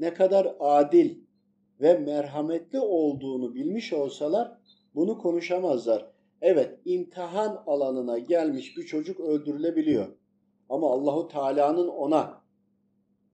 ne 0.00 0.14
kadar 0.14 0.56
adil 0.60 1.18
ve 1.80 1.98
merhametli 1.98 2.80
olduğunu 2.80 3.54
bilmiş 3.54 3.92
olsalar 3.92 4.58
bunu 4.94 5.18
konuşamazlar. 5.18 6.10
Evet, 6.42 6.78
imtihan 6.84 7.62
alanına 7.66 8.18
gelmiş 8.18 8.76
bir 8.76 8.82
çocuk 8.82 9.20
öldürülebiliyor. 9.20 10.06
Ama 10.68 10.90
Allahu 10.90 11.28
Teala'nın 11.28 11.88
ona 11.88 12.42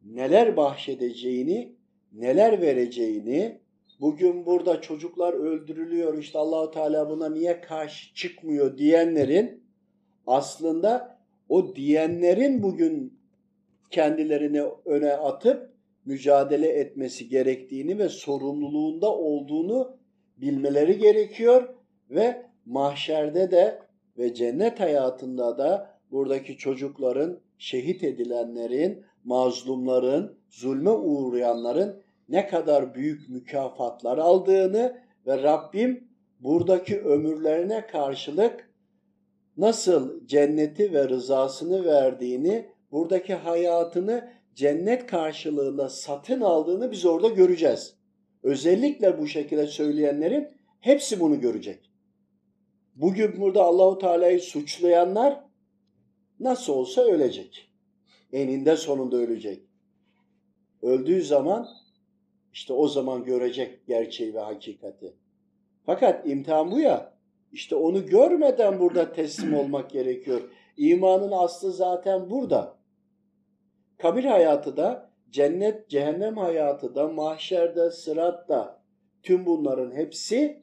neler 0.04 0.56
bahşedeceğini, 0.56 1.76
neler 2.12 2.60
vereceğini, 2.60 3.60
bugün 4.00 4.46
burada 4.46 4.80
çocuklar 4.80 5.32
öldürülüyor, 5.32 6.18
işte 6.18 6.38
Allahu 6.38 6.70
Teala 6.70 7.10
buna 7.10 7.28
niye 7.28 7.60
karşı 7.60 8.14
çıkmıyor 8.14 8.78
diyenlerin 8.78 9.64
aslında 10.26 11.18
o 11.48 11.76
diyenlerin 11.76 12.62
bugün 12.62 13.20
kendilerini 13.90 14.62
öne 14.84 15.12
atıp 15.12 15.75
mücadele 16.06 16.68
etmesi 16.68 17.28
gerektiğini 17.28 17.98
ve 17.98 18.08
sorumluluğunda 18.08 19.14
olduğunu 19.14 19.96
bilmeleri 20.36 20.98
gerekiyor 20.98 21.74
ve 22.10 22.46
mahşerde 22.66 23.50
de 23.50 23.78
ve 24.18 24.34
cennet 24.34 24.80
hayatında 24.80 25.58
da 25.58 25.90
buradaki 26.10 26.56
çocukların, 26.56 27.40
şehit 27.58 28.04
edilenlerin, 28.04 29.04
mazlumların, 29.24 30.38
zulme 30.50 30.90
uğrayanların 30.90 32.02
ne 32.28 32.46
kadar 32.48 32.94
büyük 32.94 33.28
mükafatlar 33.28 34.18
aldığını 34.18 34.96
ve 35.26 35.42
Rabbim 35.42 36.08
buradaki 36.40 37.00
ömürlerine 37.00 37.86
karşılık 37.86 38.70
nasıl 39.56 40.26
cenneti 40.26 40.92
ve 40.92 41.08
rızasını 41.08 41.84
verdiğini, 41.84 42.66
buradaki 42.92 43.34
hayatını 43.34 44.30
cennet 44.56 45.06
karşılığında 45.06 45.88
satın 45.88 46.40
aldığını 46.40 46.90
biz 46.92 47.06
orada 47.06 47.28
göreceğiz. 47.28 47.96
Özellikle 48.42 49.18
bu 49.18 49.26
şekilde 49.26 49.66
söyleyenlerin 49.66 50.48
hepsi 50.80 51.20
bunu 51.20 51.40
görecek. 51.40 51.90
Bugün 52.94 53.40
burada 53.40 53.64
Allahu 53.64 53.98
Teala'yı 53.98 54.40
suçlayanlar 54.40 55.44
nasıl 56.40 56.72
olsa 56.72 57.02
ölecek. 57.02 57.72
Eninde 58.32 58.76
sonunda 58.76 59.16
ölecek. 59.16 59.62
Öldüğü 60.82 61.22
zaman 61.22 61.68
işte 62.52 62.72
o 62.72 62.88
zaman 62.88 63.24
görecek 63.24 63.86
gerçeği 63.86 64.34
ve 64.34 64.40
hakikati. 64.40 65.16
Fakat 65.86 66.28
imtihan 66.28 66.70
bu 66.70 66.80
ya. 66.80 67.16
İşte 67.52 67.74
onu 67.76 68.06
görmeden 68.06 68.80
burada 68.80 69.12
teslim 69.12 69.54
olmak 69.54 69.90
gerekiyor. 69.90 70.40
İmanın 70.76 71.32
aslı 71.32 71.72
zaten 71.72 72.30
burada. 72.30 72.75
Kabir 73.98 74.24
hayatı 74.24 74.76
da, 74.76 75.10
cennet, 75.30 75.88
cehennem 75.88 76.36
hayatı 76.36 76.94
da, 76.94 77.08
mahşerde, 77.08 77.90
sıratta 77.90 78.82
tüm 79.22 79.46
bunların 79.46 79.96
hepsi 79.96 80.62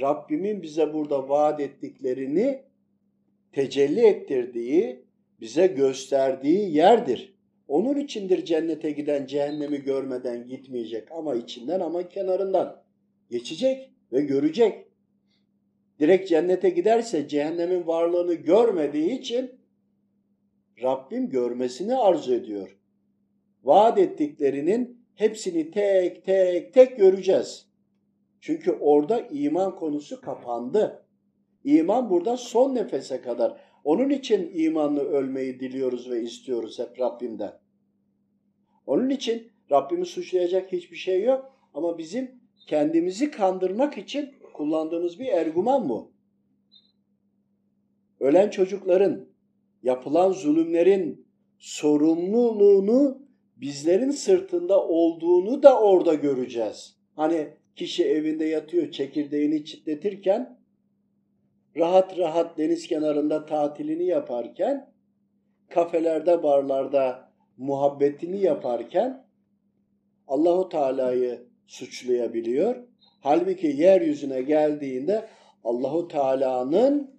Rabbimin 0.00 0.62
bize 0.62 0.92
burada 0.94 1.28
vaat 1.28 1.60
ettiklerini 1.60 2.62
tecelli 3.52 4.00
ettirdiği, 4.00 5.04
bize 5.40 5.66
gösterdiği 5.66 6.76
yerdir. 6.76 7.34
Onun 7.68 7.96
içindir 7.96 8.44
cennete 8.44 8.90
giden 8.90 9.26
cehennemi 9.26 9.82
görmeden 9.82 10.48
gitmeyecek 10.48 11.12
ama 11.12 11.34
içinden 11.34 11.80
ama 11.80 12.08
kenarından 12.08 12.82
geçecek 13.30 13.90
ve 14.12 14.20
görecek. 14.20 14.84
Direkt 16.00 16.28
cennete 16.28 16.70
giderse 16.70 17.28
cehennemin 17.28 17.86
varlığını 17.86 18.34
görmediği 18.34 19.18
için 19.18 19.57
Rabbim 20.82 21.30
görmesini 21.30 21.96
arzu 21.96 22.34
ediyor. 22.34 22.78
Vaat 23.62 23.98
ettiklerinin 23.98 25.04
hepsini 25.14 25.70
tek 25.70 26.24
tek 26.24 26.74
tek 26.74 26.96
göreceğiz. 26.96 27.68
Çünkü 28.40 28.72
orada 28.72 29.20
iman 29.20 29.76
konusu 29.76 30.20
kapandı. 30.20 31.06
İman 31.64 32.10
burada 32.10 32.36
son 32.36 32.74
nefese 32.74 33.20
kadar. 33.20 33.60
Onun 33.84 34.10
için 34.10 34.50
imanlı 34.54 35.00
ölmeyi 35.00 35.60
diliyoruz 35.60 36.10
ve 36.10 36.22
istiyoruz 36.22 36.78
hep 36.78 37.00
Rabbimden. 37.00 37.52
Onun 38.86 39.10
için 39.10 39.52
Rabbimi 39.70 40.06
suçlayacak 40.06 40.72
hiçbir 40.72 40.96
şey 40.96 41.22
yok 41.22 41.52
ama 41.74 41.98
bizim 41.98 42.40
kendimizi 42.66 43.30
kandırmak 43.30 43.98
için 43.98 44.34
kullandığımız 44.54 45.18
bir 45.18 45.26
erguman 45.26 45.88
bu. 45.88 46.12
Ölen 48.20 48.50
çocukların, 48.50 49.28
yapılan 49.82 50.32
zulümlerin 50.32 51.26
sorumluluğunu 51.58 53.22
bizlerin 53.56 54.10
sırtında 54.10 54.86
olduğunu 54.86 55.62
da 55.62 55.80
orada 55.80 56.14
göreceğiz. 56.14 56.96
Hani 57.16 57.48
kişi 57.76 58.04
evinde 58.04 58.44
yatıyor 58.44 58.90
çekirdeğini 58.90 59.64
çitletirken 59.64 60.58
rahat 61.76 62.18
rahat 62.18 62.58
deniz 62.58 62.86
kenarında 62.86 63.46
tatilini 63.46 64.04
yaparken 64.04 64.92
kafelerde 65.68 66.42
barlarda 66.42 67.32
muhabbetini 67.56 68.40
yaparken 68.40 69.26
Allahu 70.28 70.68
Teala'yı 70.68 71.42
suçlayabiliyor. 71.66 72.76
Halbuki 73.20 73.66
yeryüzüne 73.66 74.42
geldiğinde 74.42 75.28
Allahu 75.64 76.08
Teala'nın 76.08 77.17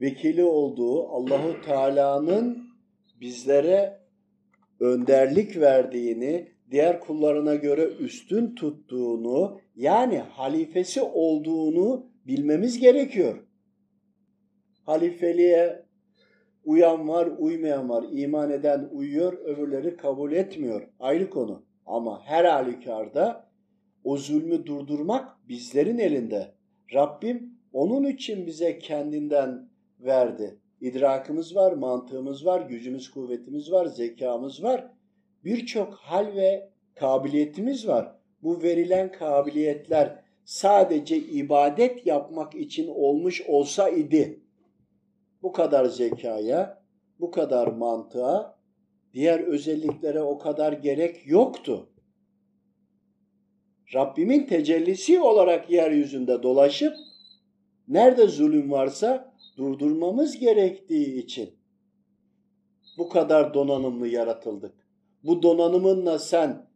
vekili 0.00 0.44
olduğu 0.44 1.08
Allahu 1.08 1.60
Teala'nın 1.64 2.66
bizlere 3.20 3.98
önderlik 4.80 5.56
verdiğini, 5.56 6.48
diğer 6.70 7.00
kullarına 7.00 7.54
göre 7.54 7.84
üstün 7.84 8.54
tuttuğunu, 8.54 9.60
yani 9.76 10.18
halifesi 10.18 11.02
olduğunu 11.02 12.06
bilmemiz 12.26 12.78
gerekiyor. 12.78 13.46
Halifeliğe 14.84 15.86
uyan 16.64 17.08
var, 17.08 17.28
uymayan 17.38 17.88
var. 17.88 18.04
İman 18.12 18.50
eden 18.50 18.88
uyuyor, 18.92 19.32
öbürleri 19.32 19.96
kabul 19.96 20.32
etmiyor. 20.32 20.88
Ayrı 21.00 21.30
konu. 21.30 21.62
Ama 21.86 22.22
her 22.24 22.44
halükarda 22.44 23.50
o 24.04 24.16
zulmü 24.16 24.66
durdurmak 24.66 25.48
bizlerin 25.48 25.98
elinde. 25.98 26.54
Rabbim 26.94 27.56
onun 27.72 28.04
için 28.04 28.46
bize 28.46 28.78
kendinden 28.78 29.68
verdi. 30.00 30.58
İdrakımız 30.80 31.56
var, 31.56 31.72
mantığımız 31.72 32.46
var, 32.46 32.60
gücümüz, 32.60 33.10
kuvvetimiz 33.10 33.72
var, 33.72 33.86
zekamız 33.86 34.62
var. 34.62 34.90
Birçok 35.44 35.94
hal 35.94 36.26
ve 36.36 36.70
kabiliyetimiz 36.94 37.88
var. 37.88 38.16
Bu 38.42 38.62
verilen 38.62 39.12
kabiliyetler 39.12 40.24
sadece 40.44 41.16
ibadet 41.16 42.06
yapmak 42.06 42.54
için 42.54 42.88
olmuş 42.88 43.42
olsa 43.48 43.88
idi. 43.88 44.40
Bu 45.42 45.52
kadar 45.52 45.84
zekaya, 45.84 46.82
bu 47.20 47.30
kadar 47.30 47.66
mantığa, 47.66 48.58
diğer 49.12 49.40
özelliklere 49.40 50.22
o 50.22 50.38
kadar 50.38 50.72
gerek 50.72 51.26
yoktu. 51.26 51.90
Rabbimin 53.94 54.46
tecellisi 54.46 55.20
olarak 55.20 55.70
yeryüzünde 55.70 56.42
dolaşıp 56.42 56.96
nerede 57.88 58.26
zulüm 58.26 58.70
varsa 58.70 59.35
durdurmamız 59.56 60.38
gerektiği 60.38 61.22
için 61.22 61.50
bu 62.98 63.08
kadar 63.08 63.54
donanımlı 63.54 64.08
yaratıldık. 64.08 64.74
Bu 65.24 65.42
donanımınla 65.42 66.18
sen 66.18 66.66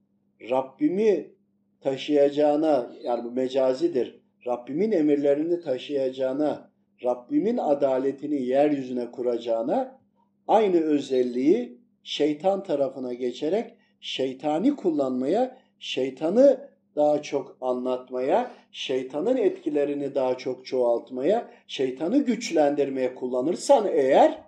Rabbimi 0.51 1.35
taşıyacağına 1.81 2.93
yani 3.03 3.25
bu 3.25 3.31
mecazidir. 3.31 4.21
Rabbimin 4.47 4.93
emirlerini 4.93 5.61
taşıyacağına, 5.61 6.71
Rabbimin 7.05 7.57
adaletini 7.57 8.43
yeryüzüne 8.43 9.11
kuracağına 9.11 10.01
aynı 10.49 10.77
özelliği 10.77 11.81
şeytan 12.03 12.63
tarafına 12.63 13.15
geçerek 13.15 13.75
şeytani 14.01 14.77
kullanmaya, 14.77 15.59
şeytanı 15.79 16.70
daha 16.97 17.23
çok 17.23 17.57
anlatmaya, 17.61 18.51
şeytanın 18.73 19.37
etkilerini 19.37 20.15
daha 20.15 20.39
çok 20.39 20.67
çoğaltmaya, 20.67 21.51
şeytanı 21.67 22.19
güçlendirmeye 22.25 23.15
kullanırsan 23.15 23.89
eğer 23.93 24.43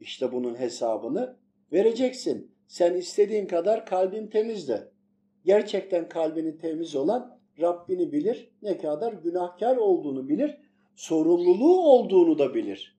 işte 0.00 0.32
bunun 0.32 0.54
hesabını 0.54 1.36
vereceksin. 1.72 2.50
Sen 2.66 2.94
istediğin 2.94 3.46
kadar 3.46 3.86
kalbin 3.86 4.26
temiz 4.26 4.68
de. 4.68 4.88
Gerçekten 5.44 6.08
kalbini 6.08 6.58
temiz 6.58 6.96
olan 6.96 7.38
Rabbini 7.60 8.12
bilir, 8.12 8.50
ne 8.62 8.78
kadar 8.78 9.12
günahkar 9.12 9.76
olduğunu 9.76 10.28
bilir, 10.28 10.58
sorumluluğu 10.96 11.80
olduğunu 11.80 12.38
da 12.38 12.54
bilir. 12.54 12.98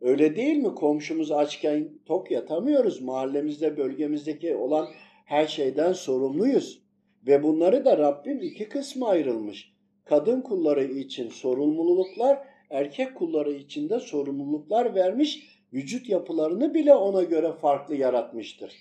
Öyle 0.00 0.36
değil 0.36 0.56
mi? 0.56 0.74
Komşumuz 0.74 1.32
açken 1.32 1.88
tok 2.06 2.30
yatamıyoruz. 2.30 3.02
Mahallemizde, 3.02 3.76
bölgemizdeki 3.76 4.56
olan 4.56 4.88
her 5.24 5.46
şeyden 5.46 5.92
sorumluyuz. 5.92 6.83
Ve 7.26 7.42
bunları 7.42 7.84
da 7.84 7.98
Rabbim 7.98 8.42
iki 8.42 8.68
kısma 8.68 9.08
ayrılmış. 9.08 9.74
Kadın 10.04 10.40
kulları 10.40 10.84
için 10.84 11.28
sorumluluklar, 11.28 12.38
erkek 12.70 13.14
kulları 13.16 13.52
için 13.52 13.88
de 13.88 14.00
sorumluluklar 14.00 14.94
vermiş. 14.94 15.48
Vücut 15.72 16.08
yapılarını 16.08 16.74
bile 16.74 16.94
ona 16.94 17.22
göre 17.22 17.52
farklı 17.52 17.96
yaratmıştır. 17.96 18.72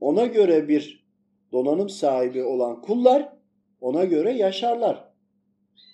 Ona 0.00 0.26
göre 0.26 0.68
bir 0.68 1.06
donanım 1.52 1.88
sahibi 1.88 2.42
olan 2.44 2.82
kullar 2.82 3.32
ona 3.80 4.04
göre 4.04 4.32
yaşarlar. 4.32 5.12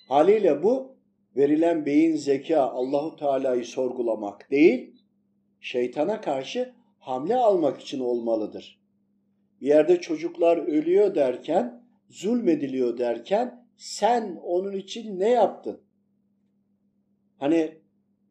Haliyle 0.07 0.63
bu 0.63 0.95
verilen 1.35 1.85
beyin 1.85 2.15
zeka 2.15 2.61
Allahu 2.61 3.15
Teala'yı 3.15 3.65
sorgulamak 3.65 4.51
değil, 4.51 4.95
şeytana 5.61 6.21
karşı 6.21 6.73
hamle 6.99 7.35
almak 7.35 7.81
için 7.81 7.99
olmalıdır 7.99 8.82
bir 9.63 9.67
yerde 9.67 10.01
çocuklar 10.01 10.57
ölüyor 10.57 11.15
derken, 11.15 11.83
zulmediliyor 12.09 12.97
derken 12.97 13.67
sen 13.77 14.39
onun 14.43 14.71
için 14.71 15.19
ne 15.19 15.29
yaptın? 15.29 15.81
Hani 17.37 17.77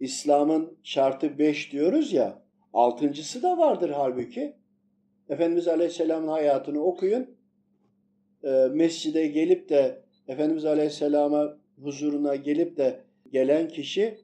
İslam'ın 0.01 0.79
şartı 0.83 1.38
beş 1.38 1.73
diyoruz 1.73 2.12
ya, 2.12 2.42
altıncısı 2.73 3.42
da 3.42 3.59
vardır 3.59 3.90
halbuki. 3.90 4.57
Efendimiz 5.29 5.68
Aleyhisselam'ın 5.68 6.29
hayatını 6.29 6.81
okuyun. 6.85 7.37
E, 8.45 8.51
mescide 8.73 9.27
gelip 9.27 9.68
de 9.68 10.05
Efendimiz 10.29 10.64
Aleyhisselam'a 10.64 11.59
huzuruna 11.83 12.37
gelip 12.37 12.77
de 12.77 13.01
gelen 13.31 13.68
kişi 13.68 14.18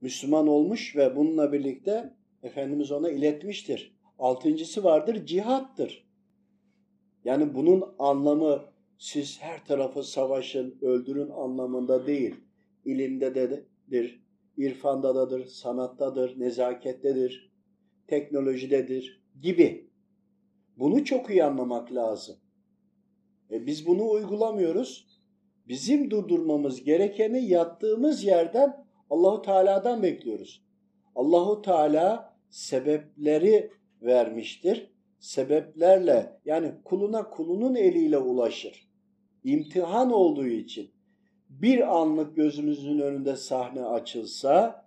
Müslüman 0.00 0.46
olmuş 0.46 0.96
ve 0.96 1.16
bununla 1.16 1.52
birlikte 1.52 2.14
Efendimiz 2.42 2.92
ona 2.92 3.10
iletmiştir. 3.10 3.95
Altıncısı 4.18 4.84
vardır 4.84 5.26
cihattır. 5.26 6.06
Yani 7.24 7.54
bunun 7.54 7.94
anlamı 7.98 8.64
siz 8.98 9.42
her 9.42 9.64
tarafı 9.64 10.02
savaşın, 10.02 10.78
öldürün 10.82 11.30
anlamında 11.30 12.06
değil. 12.06 12.34
İlimde 12.84 13.34
dedir, 13.34 14.20
irfandadadır, 14.56 15.44
sanattadır, 15.44 16.40
nezakettedir, 16.40 17.52
teknolojidedir 18.06 19.22
gibi. 19.42 19.90
Bunu 20.76 21.04
çok 21.04 21.30
iyi 21.30 21.44
anlamak 21.44 21.92
lazım. 21.92 22.36
E 23.50 23.66
biz 23.66 23.86
bunu 23.86 24.10
uygulamıyoruz. 24.10 25.06
Bizim 25.68 26.10
durdurmamız 26.10 26.84
gerekeni 26.84 27.48
yattığımız 27.48 28.24
yerden 28.24 28.86
Allahu 29.10 29.42
Teala'dan 29.42 30.02
bekliyoruz. 30.02 30.66
Allahu 31.14 31.62
Teala 31.62 32.36
sebepleri 32.50 33.70
vermiştir. 34.02 34.90
Sebeplerle 35.18 36.40
yani 36.44 36.72
kuluna 36.84 37.30
kulunun 37.30 37.74
eliyle 37.74 38.18
ulaşır. 38.18 38.88
İmtihan 39.44 40.12
olduğu 40.12 40.46
için 40.46 40.90
bir 41.48 41.96
anlık 41.96 42.36
gözümüzün 42.36 42.98
önünde 42.98 43.36
sahne 43.36 43.84
açılsa 43.84 44.86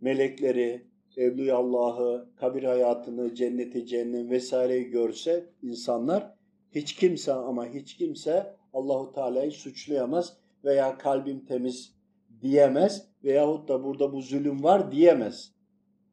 melekleri, 0.00 0.86
Evliya 1.16 1.56
Allah'ı, 1.56 2.28
kabir 2.36 2.62
hayatını, 2.62 3.34
cenneti, 3.34 3.86
cehennem 3.86 4.30
vesaireyi 4.30 4.84
görse 4.90 5.50
insanlar 5.62 6.34
hiç 6.74 6.94
kimse 6.94 7.32
ama 7.32 7.66
hiç 7.66 7.96
kimse 7.96 8.56
Allahu 8.72 9.12
Teala'yı 9.12 9.52
suçlayamaz 9.52 10.36
veya 10.64 10.98
kalbim 10.98 11.44
temiz 11.44 11.94
diyemez 12.40 13.08
veyahut 13.24 13.68
da 13.68 13.84
burada 13.84 14.12
bu 14.12 14.22
zulüm 14.22 14.62
var 14.64 14.92
diyemez. 14.92 15.52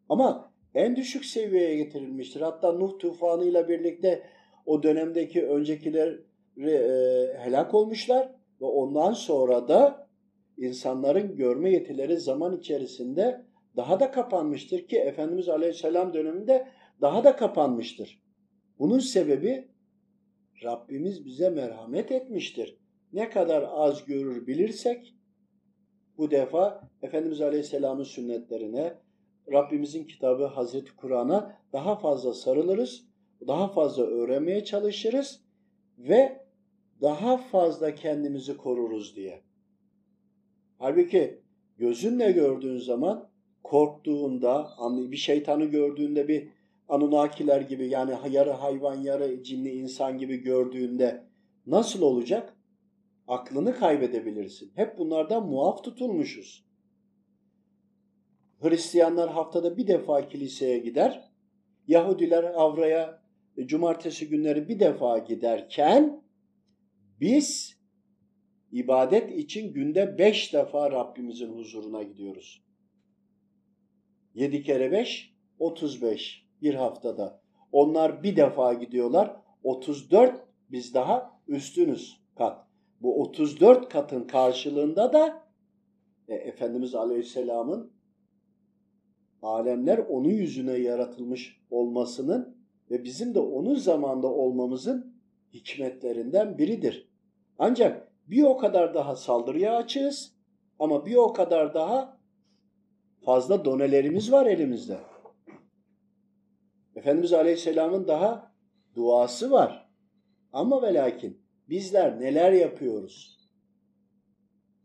Ama 0.09 0.50
en 0.75 0.95
düşük 0.95 1.25
seviyeye 1.25 1.75
getirilmiştir. 1.75 2.41
Hatta 2.41 2.71
Nuh 2.71 2.99
tufanıyla 2.99 3.69
birlikte 3.69 4.23
o 4.65 4.83
dönemdeki 4.83 5.45
öncekiler 5.45 6.19
e, 6.57 6.71
helak 7.37 7.73
olmuşlar 7.73 8.31
ve 8.61 8.65
ondan 8.65 9.13
sonra 9.13 9.67
da 9.67 10.07
insanların 10.57 11.35
görme 11.35 11.71
yetileri 11.71 12.17
zaman 12.17 12.57
içerisinde 12.57 13.45
daha 13.75 13.99
da 13.99 14.11
kapanmıştır 14.11 14.87
ki 14.87 14.97
Efendimiz 14.97 15.49
Aleyhisselam 15.49 16.13
döneminde 16.13 16.67
daha 17.01 17.23
da 17.23 17.35
kapanmıştır. 17.35 18.21
Bunun 18.79 18.99
sebebi 18.99 19.67
Rabbimiz 20.63 21.25
bize 21.25 21.49
merhamet 21.49 22.11
etmiştir. 22.11 22.77
Ne 23.13 23.29
kadar 23.29 23.65
az 23.71 24.05
görür 24.05 24.47
bilirsek 24.47 25.15
bu 26.17 26.31
defa 26.31 26.89
Efendimiz 27.01 27.41
Aleyhisselam'ın 27.41 28.03
sünnetlerine, 28.03 28.93
Rabbimizin 29.51 30.03
kitabı 30.03 30.45
Hazreti 30.45 30.95
Kur'an'a 30.95 31.57
daha 31.73 31.95
fazla 31.95 32.33
sarılırız, 32.33 33.05
daha 33.47 33.67
fazla 33.67 34.03
öğrenmeye 34.03 34.65
çalışırız 34.65 35.41
ve 35.97 36.45
daha 37.01 37.37
fazla 37.37 37.95
kendimizi 37.95 38.57
koruruz 38.57 39.15
diye. 39.15 39.41
Halbuki 40.77 41.41
gözünle 41.77 42.31
gördüğün 42.31 42.77
zaman 42.77 43.29
korktuğunda, 43.63 44.69
bir 45.11 45.17
şeytanı 45.17 45.65
gördüğünde 45.65 46.27
bir 46.27 46.47
Anunnakiler 46.91 47.61
gibi 47.61 47.87
yani 47.87 48.13
yarı 48.31 48.51
hayvan 48.51 48.95
yarı 48.95 49.43
cinli 49.43 49.69
insan 49.69 50.17
gibi 50.17 50.37
gördüğünde 50.37 51.23
nasıl 51.67 52.01
olacak? 52.01 52.55
Aklını 53.27 53.73
kaybedebilirsin. 53.73 54.71
Hep 54.75 54.97
bunlardan 54.97 55.47
muaf 55.47 55.83
tutulmuşuz. 55.83 56.65
Hristiyanlar 58.61 59.29
haftada 59.29 59.77
bir 59.77 59.87
defa 59.87 60.27
kiliseye 60.27 60.79
gider. 60.79 61.31
Yahudiler 61.87 62.43
avraya 62.43 63.21
e, 63.57 63.67
cumartesi 63.67 64.29
günleri 64.29 64.69
bir 64.69 64.79
defa 64.79 65.17
giderken 65.17 66.23
biz 67.19 67.77
ibadet 68.71 69.31
için 69.31 69.73
günde 69.73 70.17
beş 70.17 70.53
defa 70.53 70.91
Rabbimizin 70.91 71.53
huzuruna 71.57 72.03
gidiyoruz. 72.03 72.63
Yedi 74.33 74.63
kere 74.63 74.91
beş, 74.91 75.33
otuz 75.59 76.01
beş 76.01 76.47
bir 76.61 76.73
haftada. 76.73 77.41
Onlar 77.71 78.23
bir 78.23 78.35
defa 78.35 78.73
gidiyorlar. 78.73 79.35
Otuz 79.63 80.11
dört 80.11 80.47
biz 80.71 80.93
daha 80.93 81.41
üstünüz 81.47 82.21
kat. 82.35 82.67
Bu 83.01 83.21
otuz 83.21 83.59
dört 83.59 83.89
katın 83.89 84.23
karşılığında 84.23 85.13
da 85.13 85.47
e, 86.27 86.35
Efendimiz 86.35 86.95
Aleyhisselam'ın 86.95 88.00
alemler 89.41 89.97
onun 89.97 90.29
yüzüne 90.29 90.73
yaratılmış 90.73 91.61
olmasının 91.69 92.57
ve 92.91 93.03
bizim 93.03 93.35
de 93.35 93.39
onun 93.39 93.75
zamanda 93.75 94.27
olmamızın 94.27 95.15
hikmetlerinden 95.53 96.57
biridir. 96.57 97.09
Ancak 97.59 98.11
bir 98.27 98.43
o 98.43 98.57
kadar 98.57 98.93
daha 98.93 99.15
saldırıya 99.15 99.75
açığız 99.75 100.35
ama 100.79 101.05
bir 101.05 101.15
o 101.15 101.33
kadar 101.33 101.73
daha 101.73 102.19
fazla 103.25 103.65
donelerimiz 103.65 104.31
var 104.31 104.45
elimizde. 104.45 104.97
Efendimiz 106.95 107.33
Aleyhisselam'ın 107.33 108.07
daha 108.07 108.53
duası 108.95 109.51
var. 109.51 109.89
Ama 110.53 110.81
ve 110.81 110.93
lakin 110.93 111.41
bizler 111.69 112.19
neler 112.19 112.51
yapıyoruz? 112.51 113.37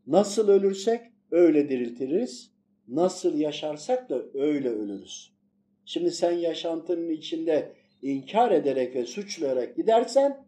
Nasıl 0.07 0.49
ölürsek 0.49 1.01
öyle 1.31 1.69
diriltiriz. 1.69 2.56
Nasıl 2.89 3.39
yaşarsak 3.39 4.11
da 4.11 4.23
öyle 4.35 4.69
ölürüz. 4.69 5.33
Şimdi 5.85 6.11
sen 6.11 6.33
yaşantının 6.33 7.11
içinde 7.11 7.73
inkar 8.03 8.51
ederek 8.51 8.95
ve 8.95 9.07
suçlayarak 9.07 9.77
gidersen 9.77 10.47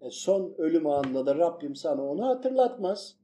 e 0.00 0.10
son 0.10 0.54
ölüm 0.58 0.86
anında 0.86 1.26
da 1.26 1.36
Rabbim 1.36 1.76
sana 1.76 2.02
onu 2.02 2.26
hatırlatmaz. 2.26 3.16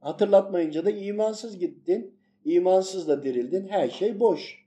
Hatırlatmayınca 0.00 0.84
da 0.84 0.90
imansız 0.90 1.58
gittin. 1.58 2.14
imansız 2.44 3.08
da 3.08 3.22
dirildin. 3.22 3.68
Her 3.68 3.88
şey 3.88 4.20
boş. 4.20 4.64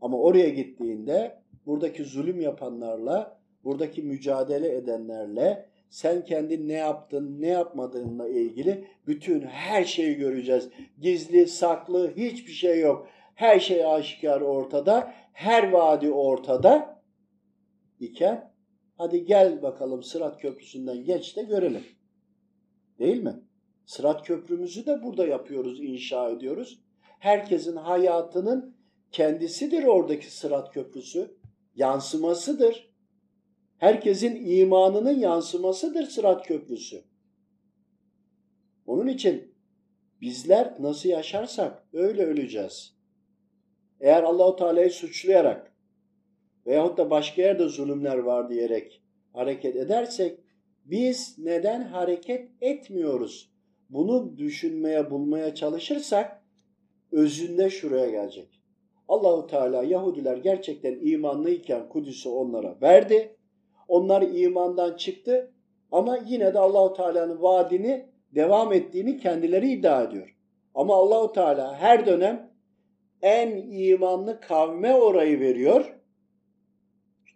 Ama 0.00 0.18
oraya 0.18 0.48
gittiğinde 0.48 1.42
buradaki 1.66 2.04
zulüm 2.04 2.40
yapanlarla, 2.40 3.40
buradaki 3.64 4.02
mücadele 4.02 4.76
edenlerle 4.76 5.68
sen 5.96 6.24
kendin 6.24 6.68
ne 6.68 6.72
yaptın, 6.72 7.40
ne 7.40 7.46
yapmadığınla 7.46 8.28
ilgili 8.28 8.88
bütün 9.06 9.40
her 9.40 9.84
şeyi 9.84 10.16
göreceğiz. 10.16 10.68
Gizli, 11.00 11.46
saklı 11.46 12.16
hiçbir 12.16 12.52
şey 12.52 12.80
yok. 12.80 13.08
Her 13.34 13.60
şey 13.60 13.86
aşikar 13.86 14.40
ortada, 14.40 15.14
her 15.32 15.70
vadi 15.72 16.10
ortada 16.10 17.02
iken 18.00 18.52
hadi 18.96 19.24
gel 19.24 19.62
bakalım 19.62 20.02
Sırat 20.02 20.40
Köprüsü'nden 20.40 21.04
geç 21.04 21.36
de 21.36 21.42
görelim. 21.42 21.84
Değil 22.98 23.22
mi? 23.22 23.34
Sırat 23.86 24.26
Köprümüzü 24.26 24.86
de 24.86 25.02
burada 25.02 25.26
yapıyoruz, 25.26 25.80
inşa 25.80 26.30
ediyoruz. 26.30 26.80
Herkesin 27.18 27.76
hayatının 27.76 28.76
kendisidir 29.12 29.84
oradaki 29.84 30.36
Sırat 30.36 30.72
Köprüsü. 30.72 31.36
Yansımasıdır. 31.74 32.95
Herkesin 33.78 34.44
imanının 34.46 35.18
yansımasıdır 35.18 36.06
Sırat 36.06 36.46
Köprüsü. 36.46 37.04
Onun 38.86 39.06
için 39.06 39.54
bizler 40.20 40.74
nasıl 40.78 41.08
yaşarsak 41.08 41.86
öyle 41.92 42.24
öleceğiz. 42.24 42.96
Eğer 44.00 44.22
Allahu 44.22 44.56
Teala'yı 44.56 44.90
suçlayarak 44.90 45.72
veyahut 46.66 46.98
da 46.98 47.10
başka 47.10 47.42
yerde 47.42 47.68
zulümler 47.68 48.18
var 48.18 48.50
diyerek 48.50 49.02
hareket 49.32 49.76
edersek 49.76 50.40
biz 50.84 51.38
neden 51.38 51.82
hareket 51.82 52.50
etmiyoruz? 52.60 53.52
Bunu 53.90 54.38
düşünmeye, 54.38 55.10
bulmaya 55.10 55.54
çalışırsak 55.54 56.42
özünde 57.12 57.70
şuraya 57.70 58.10
gelecek. 58.10 58.62
Allahu 59.08 59.46
Teala 59.46 59.84
Yahudiler 59.84 60.36
gerçekten 60.36 60.98
imanlıyken 61.02 61.88
Kudüs'ü 61.88 62.28
onlara 62.28 62.80
verdi. 62.82 63.35
Onlar 63.88 64.22
imandan 64.22 64.96
çıktı 64.96 65.52
ama 65.92 66.18
yine 66.26 66.54
de 66.54 66.58
Allahu 66.58 66.94
Teala'nın 66.94 67.42
vaadini 67.42 68.06
devam 68.34 68.72
ettiğini 68.72 69.18
kendileri 69.18 69.70
iddia 69.70 70.02
ediyor. 70.02 70.36
Ama 70.74 70.94
Allahu 70.94 71.32
Teala 71.32 71.76
her 71.76 72.06
dönem 72.06 72.50
en 73.22 73.56
imanlı 73.56 74.40
kavme 74.40 74.94
orayı 74.94 75.40
veriyor. 75.40 75.96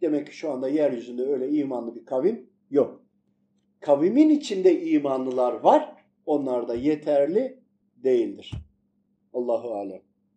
Demek 0.01 0.27
ki 0.27 0.37
şu 0.37 0.51
anda 0.51 0.69
yeryüzünde 0.69 1.23
öyle 1.23 1.49
imanlı 1.49 1.95
bir 1.95 2.05
kavim 2.05 2.51
yok. 2.71 3.03
Kavimin 3.81 4.31
içinde 4.31 4.81
imanlılar 4.81 5.53
var. 5.53 5.97
Onlar 6.27 6.69
da 6.69 6.75
yeterli 6.75 7.59
değildir. 7.97 8.53
Allahu 9.33 9.75
alem. 9.75 10.10